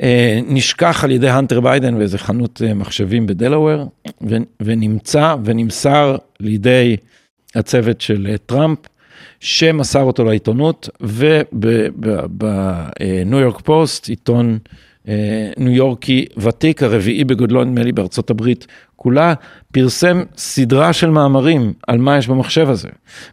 [0.03, 3.91] אה, נשכח על ידי הנטר ביידן באיזה חנות אה, מחשבים בדלאוור,
[4.61, 6.97] ונמצא ונמסר לידי
[7.55, 8.79] הצוות של אה, טראמפ,
[9.41, 12.91] שמסר אותו לעיתונות, והניו
[13.41, 14.59] יורק פוסט, עיתון אה,
[15.57, 19.35] ניו יורקי ותיק, הרביעי בגודלו נדמה לי בארצות הברית כולה,
[19.73, 22.89] פרסם סדרה של מאמרים על מה יש במחשב הזה.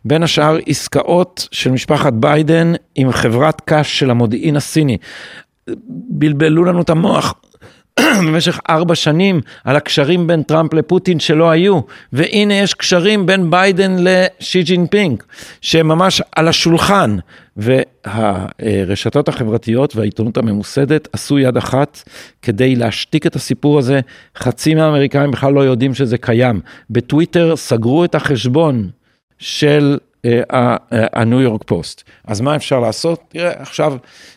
[0.05, 4.97] בין השאר עסקאות של משפחת ביידן עם חברת קש של המודיעין הסיני.
[6.09, 7.33] בלבלו לנו את המוח,
[8.27, 11.79] במשך ארבע שנים על הקשרים בין טראמפ לפוטין שלא היו,
[12.13, 15.23] והנה יש קשרים בין ביידן לשי ג'ינפינג,
[15.61, 17.17] שהם ממש על השולחן,
[17.57, 22.09] והרשתות החברתיות והעיתונות הממוסדת עשו יד אחת
[22.41, 23.99] כדי להשתיק את הסיפור הזה,
[24.37, 26.61] חצי מהאמריקאים בכלל לא יודעים שזה קיים.
[26.89, 28.89] בטוויטר סגרו את החשבון
[29.39, 29.97] של
[30.89, 32.03] הניו יורק פוסט.
[32.27, 33.23] אז מה אפשר לעשות?
[33.27, 33.93] תראה, עכשיו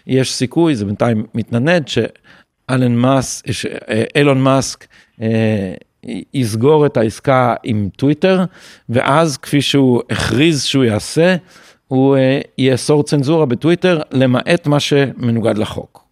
[0.07, 1.99] יש סיכוי, זה בינתיים מתנדנד, ש...
[2.71, 3.43] אילון מאסק,
[4.17, 4.87] אילון מאסק
[5.23, 5.75] אה,
[6.35, 8.45] יסגור את העסקה עם טוויטר,
[8.89, 11.37] ואז כפי שהוא הכריז שהוא יעשה,
[11.89, 16.10] הוא אה, יאסור צנזורה בטוויטר, למעט מה שמנוגד לחוק.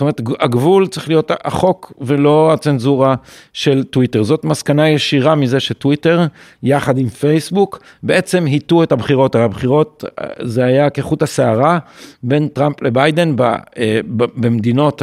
[0.00, 3.14] זאת אומרת, הגבול צריך להיות החוק ולא הצנזורה
[3.52, 4.22] של טוויטר.
[4.22, 6.26] זאת מסקנה ישירה מזה שטוויטר,
[6.62, 9.34] יחד עם פייסבוק, בעצם היטו את הבחירות.
[9.34, 11.78] הבחירות, אה, זה היה כחוט השערה
[12.22, 15.02] בין טראמפ לביידן אה, במדינות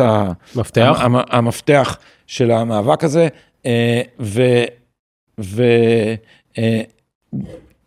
[0.56, 1.02] מפתח.
[1.30, 3.28] המפתח של המאבק הזה,
[3.66, 4.02] אה,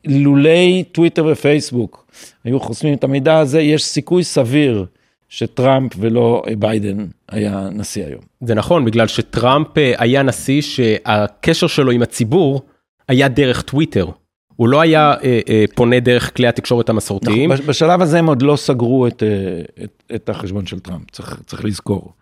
[0.07, 2.07] ולולי טוויטר ופייסבוק
[2.45, 4.87] היו חוסמים את המידע הזה, יש סיכוי סביר.
[5.31, 8.21] שטראמפ ולא ביידן היה נשיא היום.
[8.41, 12.63] זה נכון, בגלל שטראמפ אה, היה נשיא שהקשר שלו עם הציבור
[13.09, 14.07] היה דרך טוויטר.
[14.57, 17.53] הוא לא היה אה, אה, פונה דרך כלי התקשורת המסורתיים.
[17.53, 21.41] נכון, בשלב הזה הם עוד לא סגרו את, אה, את, את החשבון של טראמפ, צריך,
[21.47, 22.13] צריך לזכור.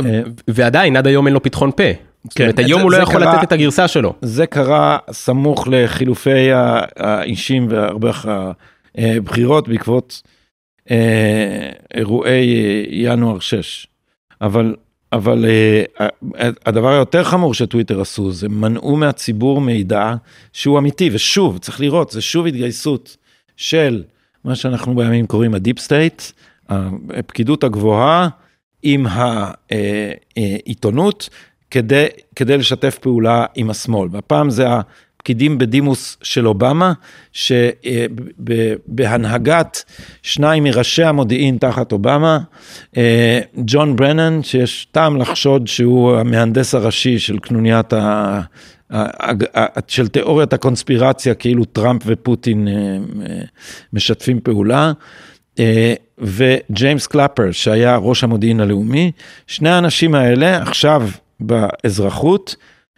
[0.00, 1.76] אה, ועדיין, עד היום אין לו פתחון פה.
[1.76, 4.12] כן, זאת אומרת, היום זה, הוא לא יכול קרה, לתת את הגרסה שלו.
[4.22, 6.50] זה קרה סמוך לחילופי
[6.96, 8.10] האישים והרבה
[8.98, 10.22] הבחירות בעקבות
[10.90, 13.86] אה, אירועי אה, ינואר 6.
[14.40, 14.76] אבל,
[15.12, 16.08] אבל אה,
[16.66, 20.14] הדבר היותר חמור שטוויטר עשו זה מנעו מהציבור מידע
[20.52, 23.16] שהוא אמיתי ושוב צריך לראות זה שוב התגייסות
[23.56, 24.02] של
[24.44, 26.22] מה שאנחנו בימינו קוראים ה deep state,
[27.10, 28.28] הפקידות הגבוהה
[28.82, 29.06] עם
[30.36, 31.28] העיתונות
[31.70, 34.66] כדי, כדי לשתף פעולה עם השמאל והפעם זה
[35.24, 36.92] פקידים בדימוס של אובמה,
[38.42, 39.84] שבהנהגת
[40.22, 42.38] שניים מראשי המודיעין תחת אובמה,
[42.96, 48.40] אה, ג'ון ברנן, שיש טעם לחשוד שהוא המהנדס הראשי של קנוניית ה...
[49.88, 52.72] של תיאוריית הקונספירציה, כאילו טראמפ ופוטין אה,
[53.92, 54.92] משתפים פעולה.
[55.58, 59.12] אה, וג'יימס קלאפר, שהיה ראש המודיעין הלאומי,
[59.46, 61.08] שני האנשים האלה עכשיו
[61.40, 62.56] באזרחות,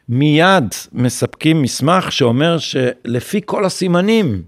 [0.09, 4.43] מיד מספקים מסמך שאומר שלפי כל הסימנים,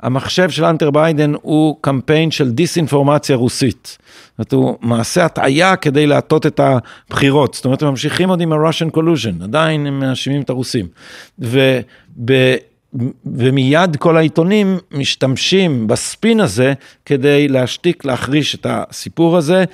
[0.00, 3.98] המחשב של האנטר ביידן הוא קמפיין של דיסאינפורמציה רוסית.
[4.38, 7.54] זאת אומרת, הוא מעשה הטעיה כדי להטות את הבחירות.
[7.54, 10.86] זאת אומרת, הם ממשיכים עוד עם ה-Russian collusion, עדיין הם מאשימים את הרוסים.
[11.38, 11.56] וב...
[13.26, 16.72] ומיד כל העיתונים משתמשים בספין הזה
[17.06, 19.64] כדי להשתיק, להחריש את הסיפור הזה.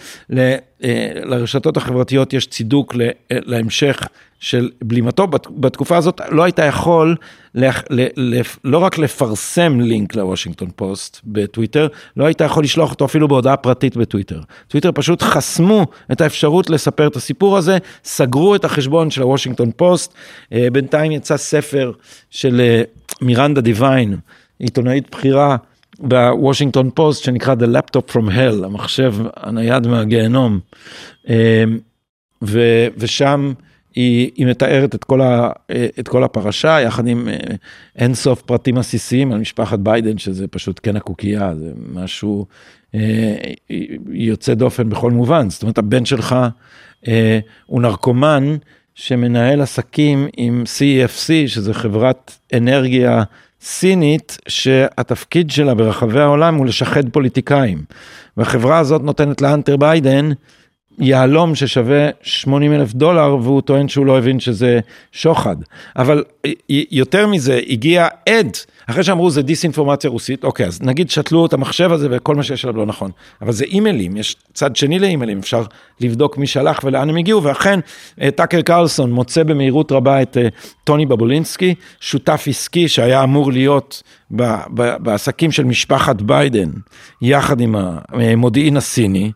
[0.84, 2.94] אה, לרשתות החברתיות יש צידוק
[3.30, 4.08] להמשך
[4.40, 5.26] של בלימתו.
[5.50, 7.16] בתקופה הזאת לא היית יכול
[8.64, 13.96] לא רק לפרסם לינק לוושינגטון פוסט בטוויטר, לא היית יכול לשלוח אותו אפילו בהודעה פרטית
[13.96, 14.40] בטוויטר.
[14.68, 20.14] טוויטר פשוט חסמו את האפשרות לספר את הסיפור הזה, סגרו את החשבון של הוושינגטון פוסט.
[20.52, 21.92] אה, בינתיים יצא ספר
[22.30, 22.82] של אה,
[23.20, 24.16] מירנדה דיוויין,
[24.58, 25.56] עיתונאית בכירה.
[25.98, 30.60] בוושינגטון פוסט שנקרא The Laptop from Hell, המחשב הנייד מהגיהנום.
[31.28, 31.64] אה,
[32.42, 32.60] ו,
[32.96, 33.52] ושם
[33.94, 35.50] היא, היא מתארת את כל, ה,
[35.98, 37.36] את כל הפרשה יחד עם אה,
[37.96, 42.46] אינסוף פרטים עסיסיים על משפחת ביידן שזה פשוט קן הקוקייה זה משהו
[42.94, 43.34] אה,
[44.12, 46.36] יוצא דופן בכל מובן זאת אומרת הבן שלך
[47.08, 48.56] אה, הוא נרקומן
[48.94, 53.22] שמנהל עסקים עם CEFC שזה חברת אנרגיה
[53.70, 57.78] סינית שהתפקיד שלה ברחבי העולם הוא לשחד פוליטיקאים
[58.36, 60.30] והחברה הזאת נותנת לאנטר ביידן
[60.98, 64.80] יהלום ששווה 80 אלף דולר והוא טוען שהוא לא הבין שזה
[65.12, 65.56] שוחד.
[65.96, 66.24] אבל
[66.68, 68.56] יותר מזה, הגיע עד,
[68.90, 72.64] אחרי שאמרו זה דיסאינפורמציה רוסית, אוקיי, אז נגיד שתלו את המחשב הזה וכל מה שיש
[72.64, 73.10] עליו לא נכון.
[73.42, 75.62] אבל זה אימיילים, יש צד שני לאימיילים, אפשר
[76.00, 77.80] לבדוק מי שלח ולאן הם הגיעו, ואכן
[78.20, 80.48] אה, טאקר קרלסון מוצא במהירות רבה את אה,
[80.84, 84.02] טוני בובולינסקי, שותף עסקי שהיה אמור להיות
[85.00, 86.70] בעסקים של משפחת ביידן,
[87.22, 89.32] יחד עם המודיעין הסיני,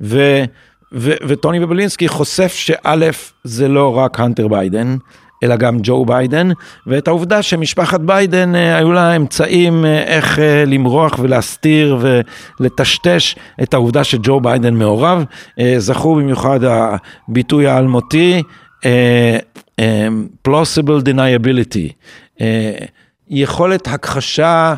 [0.00, 0.44] ו...
[0.92, 3.10] ו- וטוני בובולינסקי חושף שא'
[3.44, 4.96] זה לא רק הנטר ביידן,
[5.46, 6.48] אלא גם ג'ו ביידן,
[6.86, 11.98] ואת העובדה שמשפחת ביידן אה, היו לה אמצעים אה, איך אה, למרוח ולהסתיר
[12.60, 15.24] ולטשטש את העובדה שג'ו ביידן מעורב.
[15.78, 18.42] זכור במיוחד הביטוי האלמותי,
[20.48, 21.92] plausible deniability,
[23.28, 24.74] יכולת הכחשה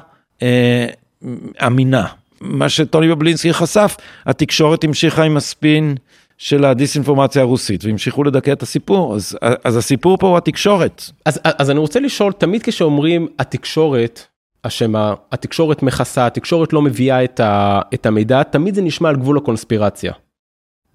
[1.66, 2.06] אמינה.
[2.40, 5.94] מה שטוני בבלינסקי חשף, התקשורת המשיכה עם הספין
[6.38, 11.02] של הדיסאינפורמציה הרוסית והמשיכו לדכא את הסיפור, אז, אז הסיפור פה הוא התקשורת.
[11.24, 14.26] אז, אז אני רוצה לשאול, תמיד כשאומרים התקשורת
[14.62, 19.38] אשמה, התקשורת מכסה, התקשורת לא מביאה את, ה, את המידע, תמיד זה נשמע על גבול
[19.38, 20.12] הקונספירציה.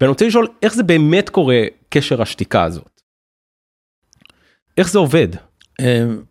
[0.00, 3.00] ואני רוצה לשאול, איך זה באמת קורה, קשר השתיקה הזאת?
[4.78, 5.28] איך זה עובד?
[5.80, 6.22] אמ,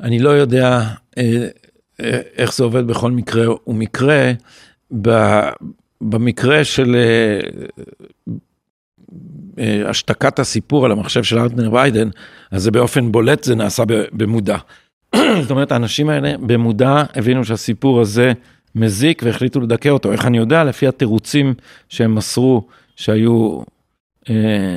[0.00, 0.80] אני לא יודע
[1.18, 1.48] אה,
[2.36, 4.32] איך זה עובד בכל מקרה ומקרה.
[6.10, 7.40] במקרה של אה,
[9.58, 12.08] אה, השתקת הסיפור על המחשב של ארטנר ביידן,
[12.50, 14.56] אז זה באופן בולט זה נעשה במודע.
[15.42, 18.32] זאת אומרת, האנשים האלה במודע הבינו שהסיפור הזה
[18.74, 20.12] מזיק והחליטו לדכא אותו.
[20.12, 20.64] איך אני יודע?
[20.64, 21.54] לפי התירוצים
[21.88, 23.60] שהם מסרו שהיו
[24.30, 24.76] אה,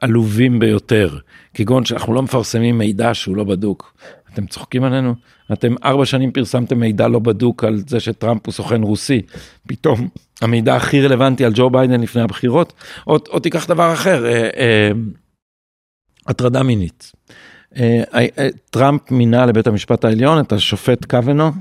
[0.00, 1.18] עלובים ביותר,
[1.54, 3.94] כגון שאנחנו לא מפרסמים מידע שהוא לא בדוק.
[4.32, 5.14] אתם צוחקים עלינו?
[5.52, 9.22] אתם ארבע שנים פרסמתם מידע לא בדוק על זה שטראמפ הוא סוכן רוסי,
[9.66, 10.08] פתאום
[10.40, 12.72] המידע הכי רלוונטי על ג'ו ביידן לפני הבחירות,
[13.06, 14.90] או, או תיקח דבר אחר, אה, אה,
[16.26, 17.12] הטרדה מינית.
[17.76, 21.52] אה, אה, טראמפ מינה לבית המשפט העליון את השופט קוונו,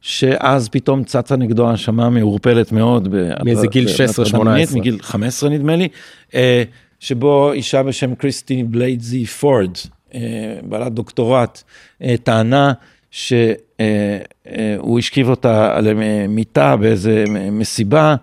[0.00, 3.08] שאז פתאום צצה נגדו האשמה מעורפלת מאוד.
[3.44, 4.76] מאיזה גיל 16-18.
[4.76, 5.88] מגיל 15 נדמה לי,
[6.34, 6.62] אה,
[7.00, 9.70] שבו אישה בשם קריסטי בליידזי פורד,
[10.14, 10.20] אה,
[10.62, 11.62] בעלת דוקטורט,
[12.02, 12.72] אה, טענה
[13.12, 15.88] שהוא השכיב אותה על
[16.28, 18.14] מיטה באיזה מסיבה,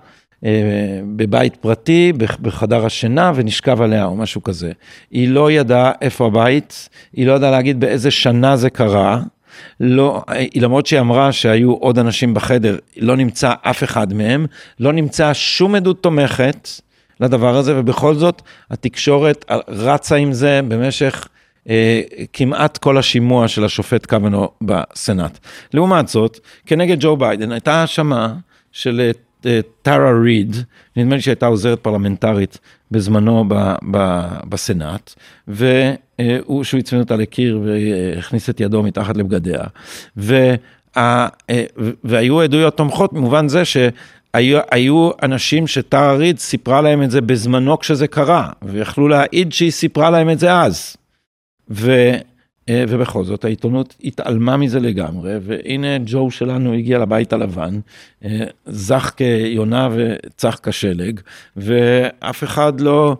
[1.15, 4.71] בבית פרטי, בחדר השינה, ונשכב עליה או משהו כזה.
[5.11, 9.21] היא לא ידעה איפה הבית, היא לא ידעה להגיד באיזה שנה זה קרה.
[9.79, 10.23] לא,
[10.55, 14.45] למרות שהיא אמרה שהיו עוד אנשים בחדר, לא נמצא אף אחד מהם,
[14.79, 16.69] לא נמצא שום עדות תומכת
[17.19, 21.38] לדבר הזה, ובכל זאת התקשורת רצה עם זה במשך אה,
[22.33, 25.39] כמעט כל השימוע של השופט קוונו בסנאט.
[25.73, 28.33] לעומת זאת, כנגד ג'ו ביידן הייתה האשמה
[28.71, 29.11] של
[29.45, 30.55] אה, טרה ריד,
[30.95, 32.59] נדמה לי שהייתה עוזרת פרלמנטרית
[32.91, 33.53] בזמנו ב,
[33.91, 35.13] ב, בסנאט,
[35.47, 39.63] והוא, שהוא הצמיד אותה לקיר והכניס את ידו מתחת לבגדיה,
[40.17, 40.55] וה,
[40.97, 41.27] אה,
[42.03, 43.77] והיו עדויות תומכות במובן זה ש...
[44.33, 49.71] היו, היו אנשים שטרה ריד סיפרה להם את זה בזמנו כשזה קרה, ויכלו להעיד שהיא
[49.71, 50.95] סיפרה להם את זה אז.
[51.69, 51.91] ו,
[52.69, 57.79] אה, ובכל זאת העיתונות התעלמה מזה לגמרי, והנה ג'ו שלנו הגיע לבית הלבן,
[58.25, 61.19] אה, זך כיונה וצח כשלג,
[61.57, 63.17] ואף אחד לא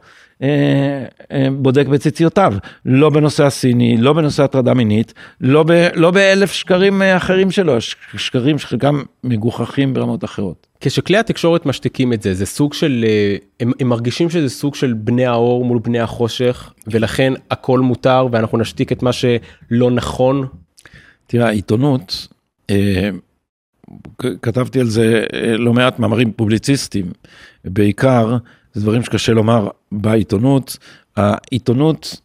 [1.51, 2.53] בודק בציציותיו,
[2.85, 7.81] לא בנושא הסיני, לא בנושא הטרדה מינית, לא, ב, לא באלף שקרים אה, אחרים שלו,
[8.17, 10.67] שקרים שחלקם מגוחכים ברמות אחרות.
[10.81, 13.05] כשכלי התקשורת משתיקים את זה, זה סוג של,
[13.59, 18.57] הם, הם מרגישים שזה סוג של בני האור מול בני החושך, ולכן הכל מותר ואנחנו
[18.57, 20.47] נשתיק את מה שלא נכון.
[21.27, 22.27] תראה, העיתונות,
[24.41, 25.25] כתבתי על זה
[25.57, 27.05] לא מעט מאמרים פובליציסטיים,
[27.65, 28.37] בעיקר
[28.79, 30.77] דברים שקשה לומר בעיתונות.
[31.17, 32.21] העיתונות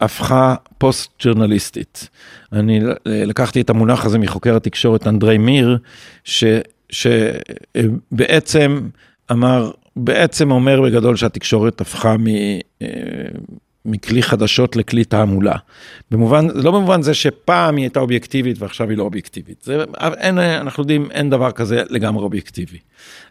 [0.00, 2.08] הפכה פוסט ג'רנליסטית.
[2.52, 5.78] אני לקחתי את המונח הזה מחוקר התקשורת אנדרי מיר,
[6.24, 6.44] ש,
[6.90, 8.88] שבעצם
[9.30, 12.24] אמר, בעצם אומר בגדול שהתקשורת הפכה מ...
[13.84, 15.56] מכלי חדשות לכלי תעמולה.
[16.10, 19.62] במובן, לא במובן זה שפעם היא הייתה אובייקטיבית ועכשיו היא לא אובייקטיבית.
[19.62, 22.78] זה, אין, אנחנו יודעים, אין דבר כזה לגמרי אובייקטיבי.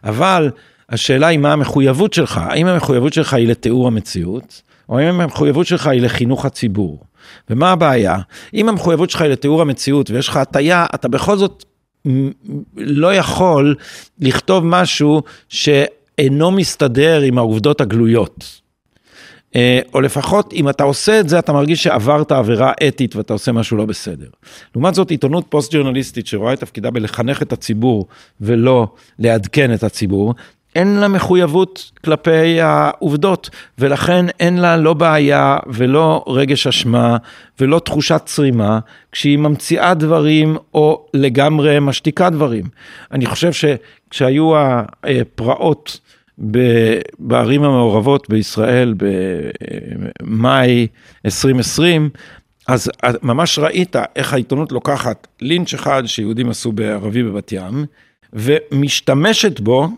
[0.04, 0.50] אבל
[0.90, 5.86] השאלה היא מה המחויבות שלך, האם המחויבות שלך היא לתיאור המציאות, או האם המחויבות שלך
[5.86, 7.04] היא לחינוך הציבור.
[7.50, 8.18] ומה הבעיה?
[8.54, 11.64] אם המחויבות שלך היא לתיאור המציאות ויש לך הטייה, אתה בכל זאת
[12.76, 13.74] לא יכול
[14.18, 18.64] לכתוב משהו שאינו מסתדר עם העובדות הגלויות.
[19.56, 23.52] אה, או לפחות אם אתה עושה את זה אתה מרגיש שעברת עבירה אתית ואתה עושה
[23.52, 24.26] משהו לא בסדר.
[24.74, 28.06] לעומת זאת עיתונות פוסט ג'ורנליסטית שרואה את תפקידה בלחנך את הציבור
[28.40, 30.34] ולא לעדכן את הציבור,
[30.74, 37.16] אין לה מחויבות כלפי העובדות, ולכן אין לה לא בעיה ולא רגש אשמה
[37.60, 38.78] ולא תחושת צרימה,
[39.12, 42.64] כשהיא ממציאה דברים או לגמרי משתיקה דברים.
[43.12, 44.52] אני חושב שכשהיו
[45.04, 46.00] הפרעות
[47.18, 48.94] בערים המעורבות בישראל
[50.22, 50.86] במאי
[51.24, 52.10] 2020,
[52.68, 52.90] אז
[53.22, 57.84] ממש ראית איך העיתונות לוקחת לינץ' אחד שיהודים עשו בערבי בבת ים,
[58.32, 59.88] ומשתמשת בו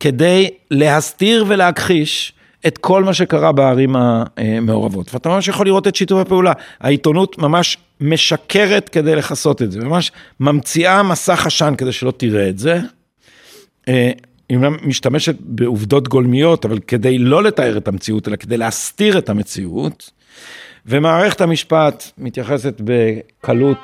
[0.00, 2.32] כדי להסתיר ולהכחיש
[2.66, 5.14] את כל מה שקרה בערים המעורבות.
[5.14, 6.52] ואתה ממש יכול לראות את שיתוף הפעולה.
[6.80, 12.58] העיתונות ממש משקרת כדי לכסות את זה, ממש ממציאה מסך עשן כדי שלא תראה את
[12.58, 12.80] זה.
[13.88, 14.10] אה,
[14.48, 20.10] היא משתמשת בעובדות גולמיות, אבל כדי לא לתאר את המציאות, אלא כדי להסתיר את המציאות.
[20.86, 23.78] ומערכת המשפט מתייחסת בקלות,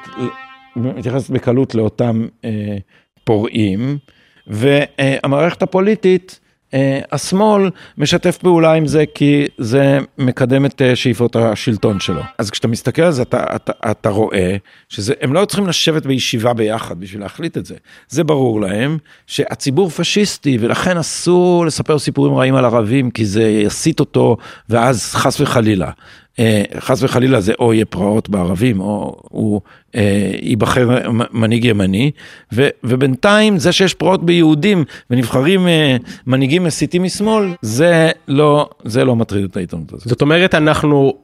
[0.76, 2.76] מתייחסת בקלות לאותם אה,
[3.24, 3.98] פורעים.
[4.46, 6.40] והמערכת הפוליטית,
[6.74, 12.20] אה, השמאל משתף פעולה עם זה כי זה מקדם את אה, שאיפות השלטון שלו.
[12.38, 14.56] אז כשאתה מסתכל על זה אתה, אתה, אתה רואה
[14.88, 17.74] שהם לא צריכים לשבת בישיבה ביחד בשביל להחליט את זה.
[18.08, 24.00] זה ברור להם שהציבור פשיסטי ולכן אסור לספר סיפורים רעים על ערבים כי זה יסיט
[24.00, 24.36] אותו
[24.68, 25.90] ואז חס וחלילה.
[26.38, 29.60] אה, חס וחלילה זה או יהיה פרעות בערבים או הוא
[29.94, 32.10] אה, ייבחר מנהיג ימני
[32.52, 39.16] ו, ובינתיים זה שיש פרעות ביהודים ונבחרים אה, מנהיגים מסיתים משמאל זה לא זה לא
[39.16, 40.08] מטריד את העיתונות הזאת.
[40.08, 41.14] זאת אומרת אנחנו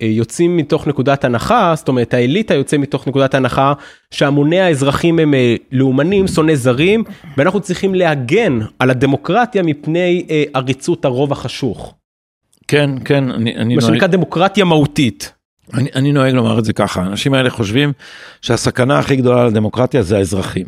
[0.00, 3.72] יוצאים מתוך נקודת הנחה זאת אומרת האליטה יוצא מתוך נקודת הנחה
[4.10, 5.34] שהמוני האזרחים הם
[5.72, 7.04] לאומנים שונאי זרים
[7.36, 11.94] ואנחנו צריכים להגן על הדמוקרטיה מפני עריצות הרוב החשוך.
[12.70, 15.32] כן, כן, אני, אני מה שנקרא דמוקרטיה מהותית.
[15.74, 17.92] אני, אני נוהג לומר את זה ככה, האנשים האלה חושבים
[18.42, 20.66] שהסכנה הכי גדולה לדמוקרטיה זה האזרחים.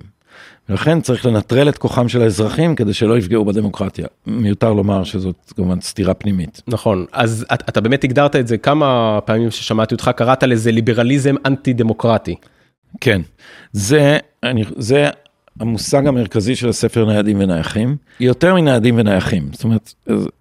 [0.68, 4.06] ולכן צריך לנטרל את כוחם של האזרחים כדי שלא יפגעו בדמוקרטיה.
[4.26, 6.62] מיותר לומר שזאת כמובן סתירה פנימית.
[6.66, 11.34] נכון, אז אתה, אתה באמת הגדרת את זה כמה פעמים ששמעתי אותך, קראת לזה ליברליזם
[11.46, 12.34] אנטי דמוקרטי.
[13.00, 13.20] כן,
[13.72, 15.10] זה, אני, זה
[15.60, 19.48] המושג המרכזי של הספר ניידים ונייחים, יותר מניידים ונייחים.
[19.52, 19.94] זאת אומרת,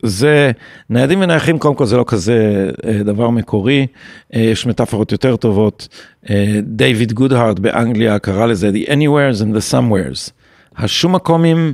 [0.03, 0.51] זה,
[0.89, 3.87] ניידים ונייחים קודם כל זה לא כזה אה, דבר מקורי,
[4.35, 5.87] אה, יש מטאפורות יותר טובות.
[6.29, 10.31] אה, דיוויד גודהארד באנגליה קרא לזה The Anywheres and the Somewheres.
[10.77, 11.73] השום מקומים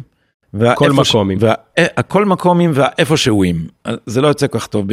[0.76, 1.38] כל מקומים.
[1.42, 3.68] וה, הכל מקומים והאיפה שהואים.
[4.06, 4.88] זה לא יוצא כל כך טוב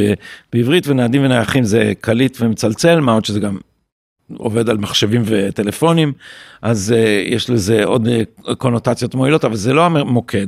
[0.53, 3.57] בעברית ונעדים ונייחים זה קליט ומצלצל, מה עוד שזה גם
[4.37, 6.13] עובד על מחשבים וטלפונים,
[6.61, 10.47] אז uh, יש לזה עוד uh, קונוטציות מועילות, אבל זה לא המוקד.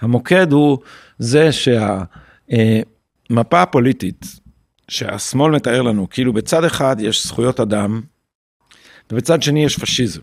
[0.00, 0.78] המוקד הוא
[1.18, 2.10] זה שהמפה
[3.60, 4.26] uh, הפוליטית
[4.88, 8.00] שהשמאל מתאר לנו, כאילו בצד אחד יש זכויות אדם,
[9.12, 10.20] ובצד שני יש פשיזם.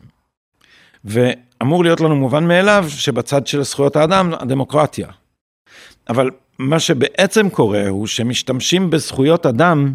[1.05, 5.07] ואמור להיות לנו מובן מאליו שבצד של זכויות האדם, הדמוקרטיה.
[6.09, 6.29] אבל
[6.59, 9.93] מה שבעצם קורה הוא שמשתמשים בזכויות אדם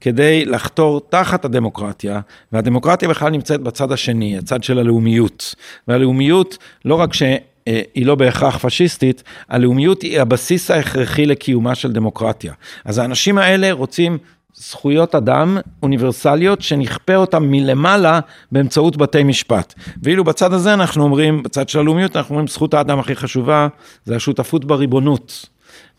[0.00, 2.20] כדי לחתור תחת הדמוקרטיה,
[2.52, 5.54] והדמוקרטיה בכלל נמצאת בצד השני, הצד של הלאומיות.
[5.88, 12.52] והלאומיות, לא רק שהיא לא בהכרח פשיסטית, הלאומיות היא הבסיס ההכרחי לקיומה של דמוקרטיה.
[12.84, 14.18] אז האנשים האלה רוצים
[14.56, 18.20] זכויות אדם אוניברסליות שנכפה אותם מלמעלה
[18.52, 19.74] באמצעות בתי משפט.
[20.02, 23.68] ואילו בצד הזה אנחנו אומרים, בצד של הלאומיות אנחנו אומרים זכות האדם הכי חשובה
[24.04, 25.46] זה השותפות בריבונות.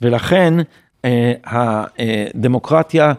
[0.02, 0.54] ולכן
[1.46, 3.14] הדמוקרטיה,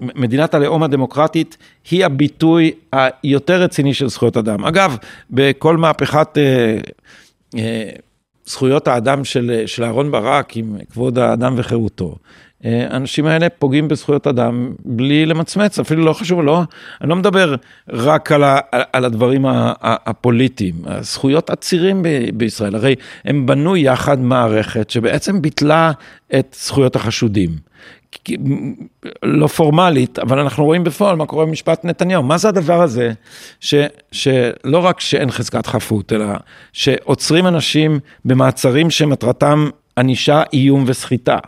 [0.00, 1.56] מדינת הלאום הדמוקרטית,
[1.90, 4.64] היא הביטוי היותר רציני של זכויות אדם.
[4.64, 4.96] אגב,
[5.30, 6.38] בכל מהפכת
[8.46, 12.16] זכויות האדם של, של אהרן ברק עם כבוד האדם וחירותו.
[12.64, 16.62] האנשים האלה פוגעים בזכויות אדם בלי למצמץ, אפילו לא חשוב, לא,
[17.00, 17.54] אני לא מדבר
[17.88, 18.58] רק על, ה,
[18.92, 19.44] על הדברים
[19.82, 22.94] הפוליטיים, זכויות עצירים ב, בישראל, הרי
[23.24, 25.92] הם בנו יחד מערכת שבעצם ביטלה
[26.38, 27.50] את זכויות החשודים.
[29.22, 32.22] לא פורמלית, אבל אנחנו רואים בפועל מה קורה במשפט נתניהו.
[32.22, 33.12] מה זה הדבר הזה,
[33.60, 33.74] ש,
[34.12, 36.26] שלא רק שאין חזקת חפות, אלא
[36.72, 39.68] שעוצרים אנשים במעצרים שמטרתם
[39.98, 41.38] ענישה, איום וסחיטה.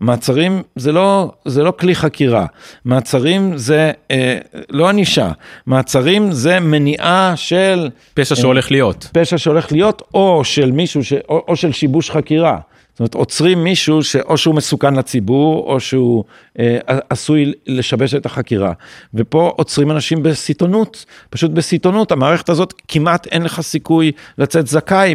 [0.00, 2.46] מעצרים זה לא, זה לא כלי חקירה,
[2.84, 4.38] מעצרים זה אה,
[4.70, 5.30] לא ענישה,
[5.66, 7.88] מעצרים זה מניעה של...
[8.14, 9.08] פשע שהולך להיות.
[9.12, 12.58] פשע שהולך להיות, או של מישהו, ש, או, או של שיבוש חקירה.
[12.96, 16.24] זאת אומרת, עוצרים מישהו שאו שהוא מסוכן לציבור, או שהוא
[16.58, 16.78] אה,
[17.10, 18.72] עשוי לשבש את החקירה.
[19.14, 25.14] ופה עוצרים אנשים בסיטונות, פשוט בסיטונות, המערכת הזאת, כמעט אין לך סיכוי לצאת זכאי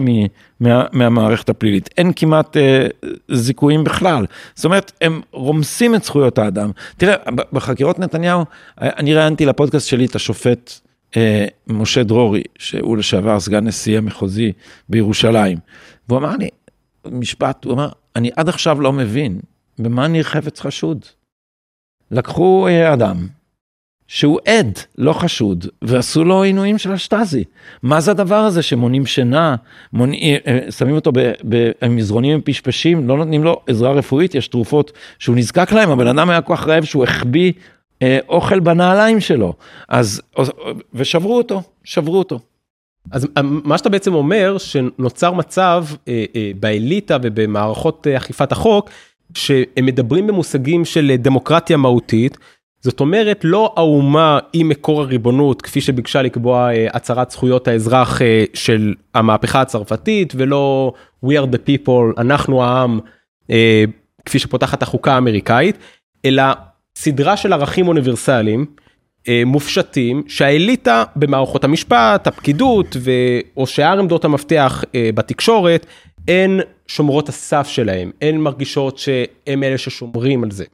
[0.60, 1.90] מה, מהמערכת הפלילית.
[1.98, 2.88] אין כמעט אה,
[3.32, 4.26] זיכויים בכלל.
[4.56, 6.72] זאת אומרת, הם רומסים את זכויות האדם.
[6.98, 7.16] תראה,
[7.54, 8.46] בחקירות נתניהו,
[8.78, 10.72] אני ראיינתי לפודקאסט שלי את השופט
[11.18, 14.52] אה, משה דרורי, שהוא לשעבר סגן נשיא המחוזי
[14.90, 15.58] בירושלים.
[16.10, 16.50] והוא אמר לי,
[17.06, 19.40] משפט, הוא אמר, אני עד עכשיו לא מבין
[19.80, 21.06] במה ניר חפץ חשוד.
[22.12, 23.28] לקחו אה, אדם
[24.08, 27.44] שהוא עד, לא חשוד, ועשו לו עינויים של השטאזי.
[27.84, 29.56] מה זה הדבר הזה שמונים שינה,
[29.94, 30.14] מונ...
[30.14, 31.12] אה, אה, שמים אותו
[31.44, 36.30] במזרונים עם פשפשים, לא נותנים לו עזרה רפואית, יש תרופות שהוא נזקק להם, הבן אדם
[36.30, 37.54] היה כל כך רעב שהוא החביא
[38.30, 39.54] אוכל בנעליים שלו.
[39.90, 40.22] אז,
[40.94, 42.40] ושברו אותו, שברו אותו.
[43.12, 48.90] אז אה, מה שאתה בעצם אומר שנוצר מצב אה, אה, באליטה ובמערכות אה, אכיפת החוק
[49.36, 52.38] שהם מדברים במושגים של דמוקרטיה מהותית.
[52.82, 58.44] זאת אומרת לא האומה היא מקור הריבונות כפי שביקשה לקבוע אה, הצהרת זכויות האזרח אה,
[58.54, 60.94] של המהפכה הצרפתית ולא
[61.26, 63.00] we are the people אנחנו העם
[63.52, 63.84] אה,
[64.26, 65.78] כפי שפותחת החוקה האמריקאית
[66.26, 66.44] אלא
[66.96, 68.82] סדרה של ערכים אוניברסליים אה,
[69.46, 72.98] מופשטים שהאליטה במערכות המשפט, הפקידות.
[73.58, 75.86] או שאר עמדות המפתח אה, בתקשורת,
[76.28, 80.66] הן שומרות הסף שלהם, הן מרגישות שהם אלה ששומרים על זה.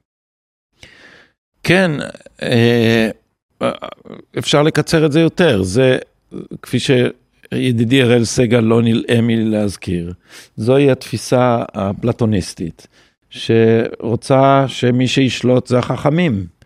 [1.63, 1.91] כן,
[2.41, 3.09] אה,
[4.37, 5.97] אפשר לקצר את זה יותר, זה
[6.61, 10.13] כפי שידידי אראל סגל לא נלאה מלהזכיר,
[10.57, 12.87] זוהי התפיסה הפלטוניסטית,
[13.29, 16.56] שרוצה שמי שישלוט זה החכמים.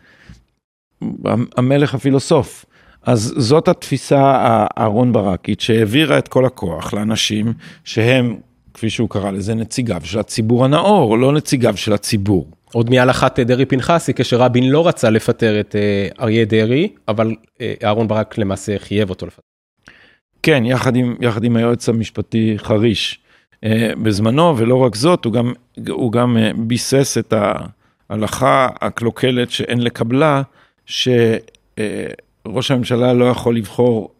[1.56, 2.64] המלך הפילוסוף.
[3.02, 7.52] אז זאת התפיסה האהרון ברקית שהעבירה את כל הכוח לאנשים
[7.84, 8.36] שהם,
[8.74, 12.50] כפי שהוא קרא לזה, נציגיו של הציבור הנאור, לא נציגיו של הציבור.
[12.72, 18.08] עוד מהלכת דרעי פנחסי כשרבין לא רצה לפטר את אה, אריה דרעי, אבל אה, אהרון
[18.08, 19.42] ברק למעשה חייב אותו לפטר.
[20.42, 23.18] כן, יחד עם, יחד עם היועץ המשפטי חריש
[23.64, 25.52] אה, בזמנו, ולא רק זאת, הוא גם,
[25.88, 27.34] הוא גם ביסס את
[28.10, 30.42] ההלכה הקלוקלת שאין לקבלה.
[30.86, 34.14] שראש הממשלה לא יכול לבחור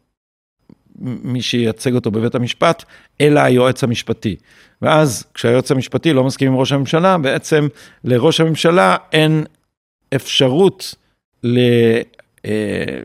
[1.03, 2.85] מי שייצג אותו בבית המשפט,
[3.21, 4.37] אלא היועץ המשפטי.
[4.83, 7.69] ואז כשהיועץ המשפטי לא מסכים עם ראש הממשלה, בעצם
[8.05, 9.45] לראש הממשלה אין
[10.15, 10.95] אפשרות
[11.45, 11.59] ל,
[12.45, 13.01] אה,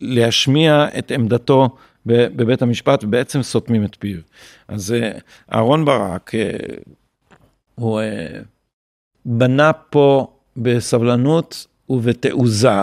[0.00, 1.68] להשמיע את עמדתו
[2.06, 4.18] בבית המשפט, ובעצם סותמים את פיו.
[4.68, 5.18] אז אה,
[5.52, 6.50] אהרון ברק, אה,
[7.74, 8.00] הוא
[9.24, 10.26] בנה פה
[10.56, 12.80] בסבלנות ובתעוזה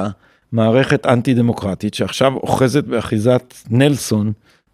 [0.51, 4.31] מערכת אנטי דמוקרטית שעכשיו אוחזת באחיזת נלסון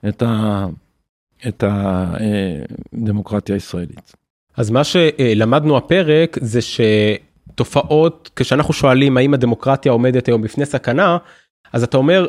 [0.08, 0.66] את, ה,
[1.48, 4.16] את הדמוקרטיה הישראלית.
[4.58, 11.18] אז מה שלמדנו הפרק זה שתופעות, כשאנחנו שואלים האם הדמוקרטיה עומדת היום בפני סכנה,
[11.74, 12.28] אז אתה אומר,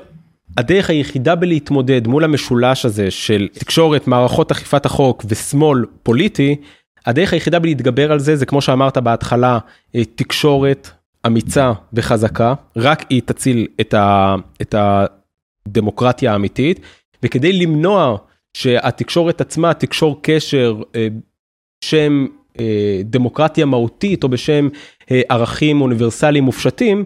[0.56, 6.56] הדרך היחידה בלהתמודד מול המשולש הזה של תקשורת, מערכות אכיפת החוק ושמאל פוליטי,
[7.06, 9.58] הדרך היחידה בלהתגבר על זה זה כמו שאמרת בהתחלה,
[10.14, 10.90] תקשורת,
[11.26, 14.74] אמיצה וחזקה, רק היא תציל את, ה, את
[15.68, 16.80] הדמוקרטיה האמיתית,
[17.22, 18.16] וכדי למנוע
[18.56, 21.08] שהתקשורת עצמה תקשור קשר אה,
[21.84, 22.26] בשם
[22.60, 24.68] אה, דמוקרטיה מהותית או בשם
[25.10, 27.04] אה, ערכים אוניברסליים מופשטים,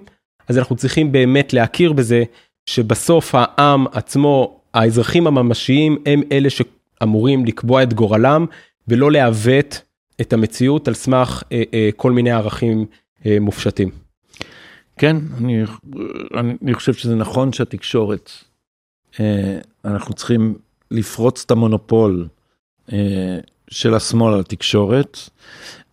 [0.49, 2.25] אז אנחנו צריכים באמת להכיר בזה
[2.67, 8.47] שבסוף העם עצמו, האזרחים הממשיים הם אלה שאמורים לקבוע את גורלם
[8.89, 9.83] ולא לעוות
[10.21, 11.43] את המציאות על סמך
[11.97, 12.87] כל מיני ערכים
[13.41, 14.06] מופשטים.
[14.99, 15.63] כן, אני,
[16.63, 18.31] אני חושב שזה נכון שהתקשורת,
[19.21, 20.55] אה, אנחנו צריכים
[20.91, 22.29] לפרוץ את המונופול
[22.93, 23.39] אה,
[23.71, 25.19] של השמאל על התקשורת,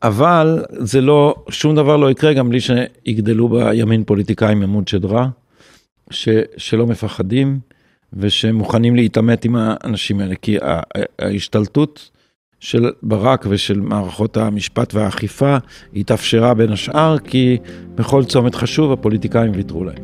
[0.04, 5.30] אבל זה לא, שום דבר לא יקרה גם בלי שיגדלו בימין פוליטיקאים עמוד שדרה,
[6.12, 7.60] ש, שלא מפחדים
[8.14, 10.58] ושמוכנים להתעמת עם האנשים האלה, כי
[11.20, 12.10] ההשתלטות
[12.64, 15.58] של ברק ושל מערכות המשפט והאכיפה
[15.96, 17.58] התאפשרה בין השאר, כי
[17.96, 19.96] בכל צומת חשוב הפוליטיקאים ויתרו להם.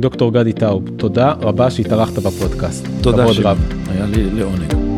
[0.00, 2.86] דוקטור גדי טאוב, תודה רבה שהתארחת בפודקאסט.
[3.02, 3.42] תודה, שי.
[3.90, 4.89] היה לי לעונג.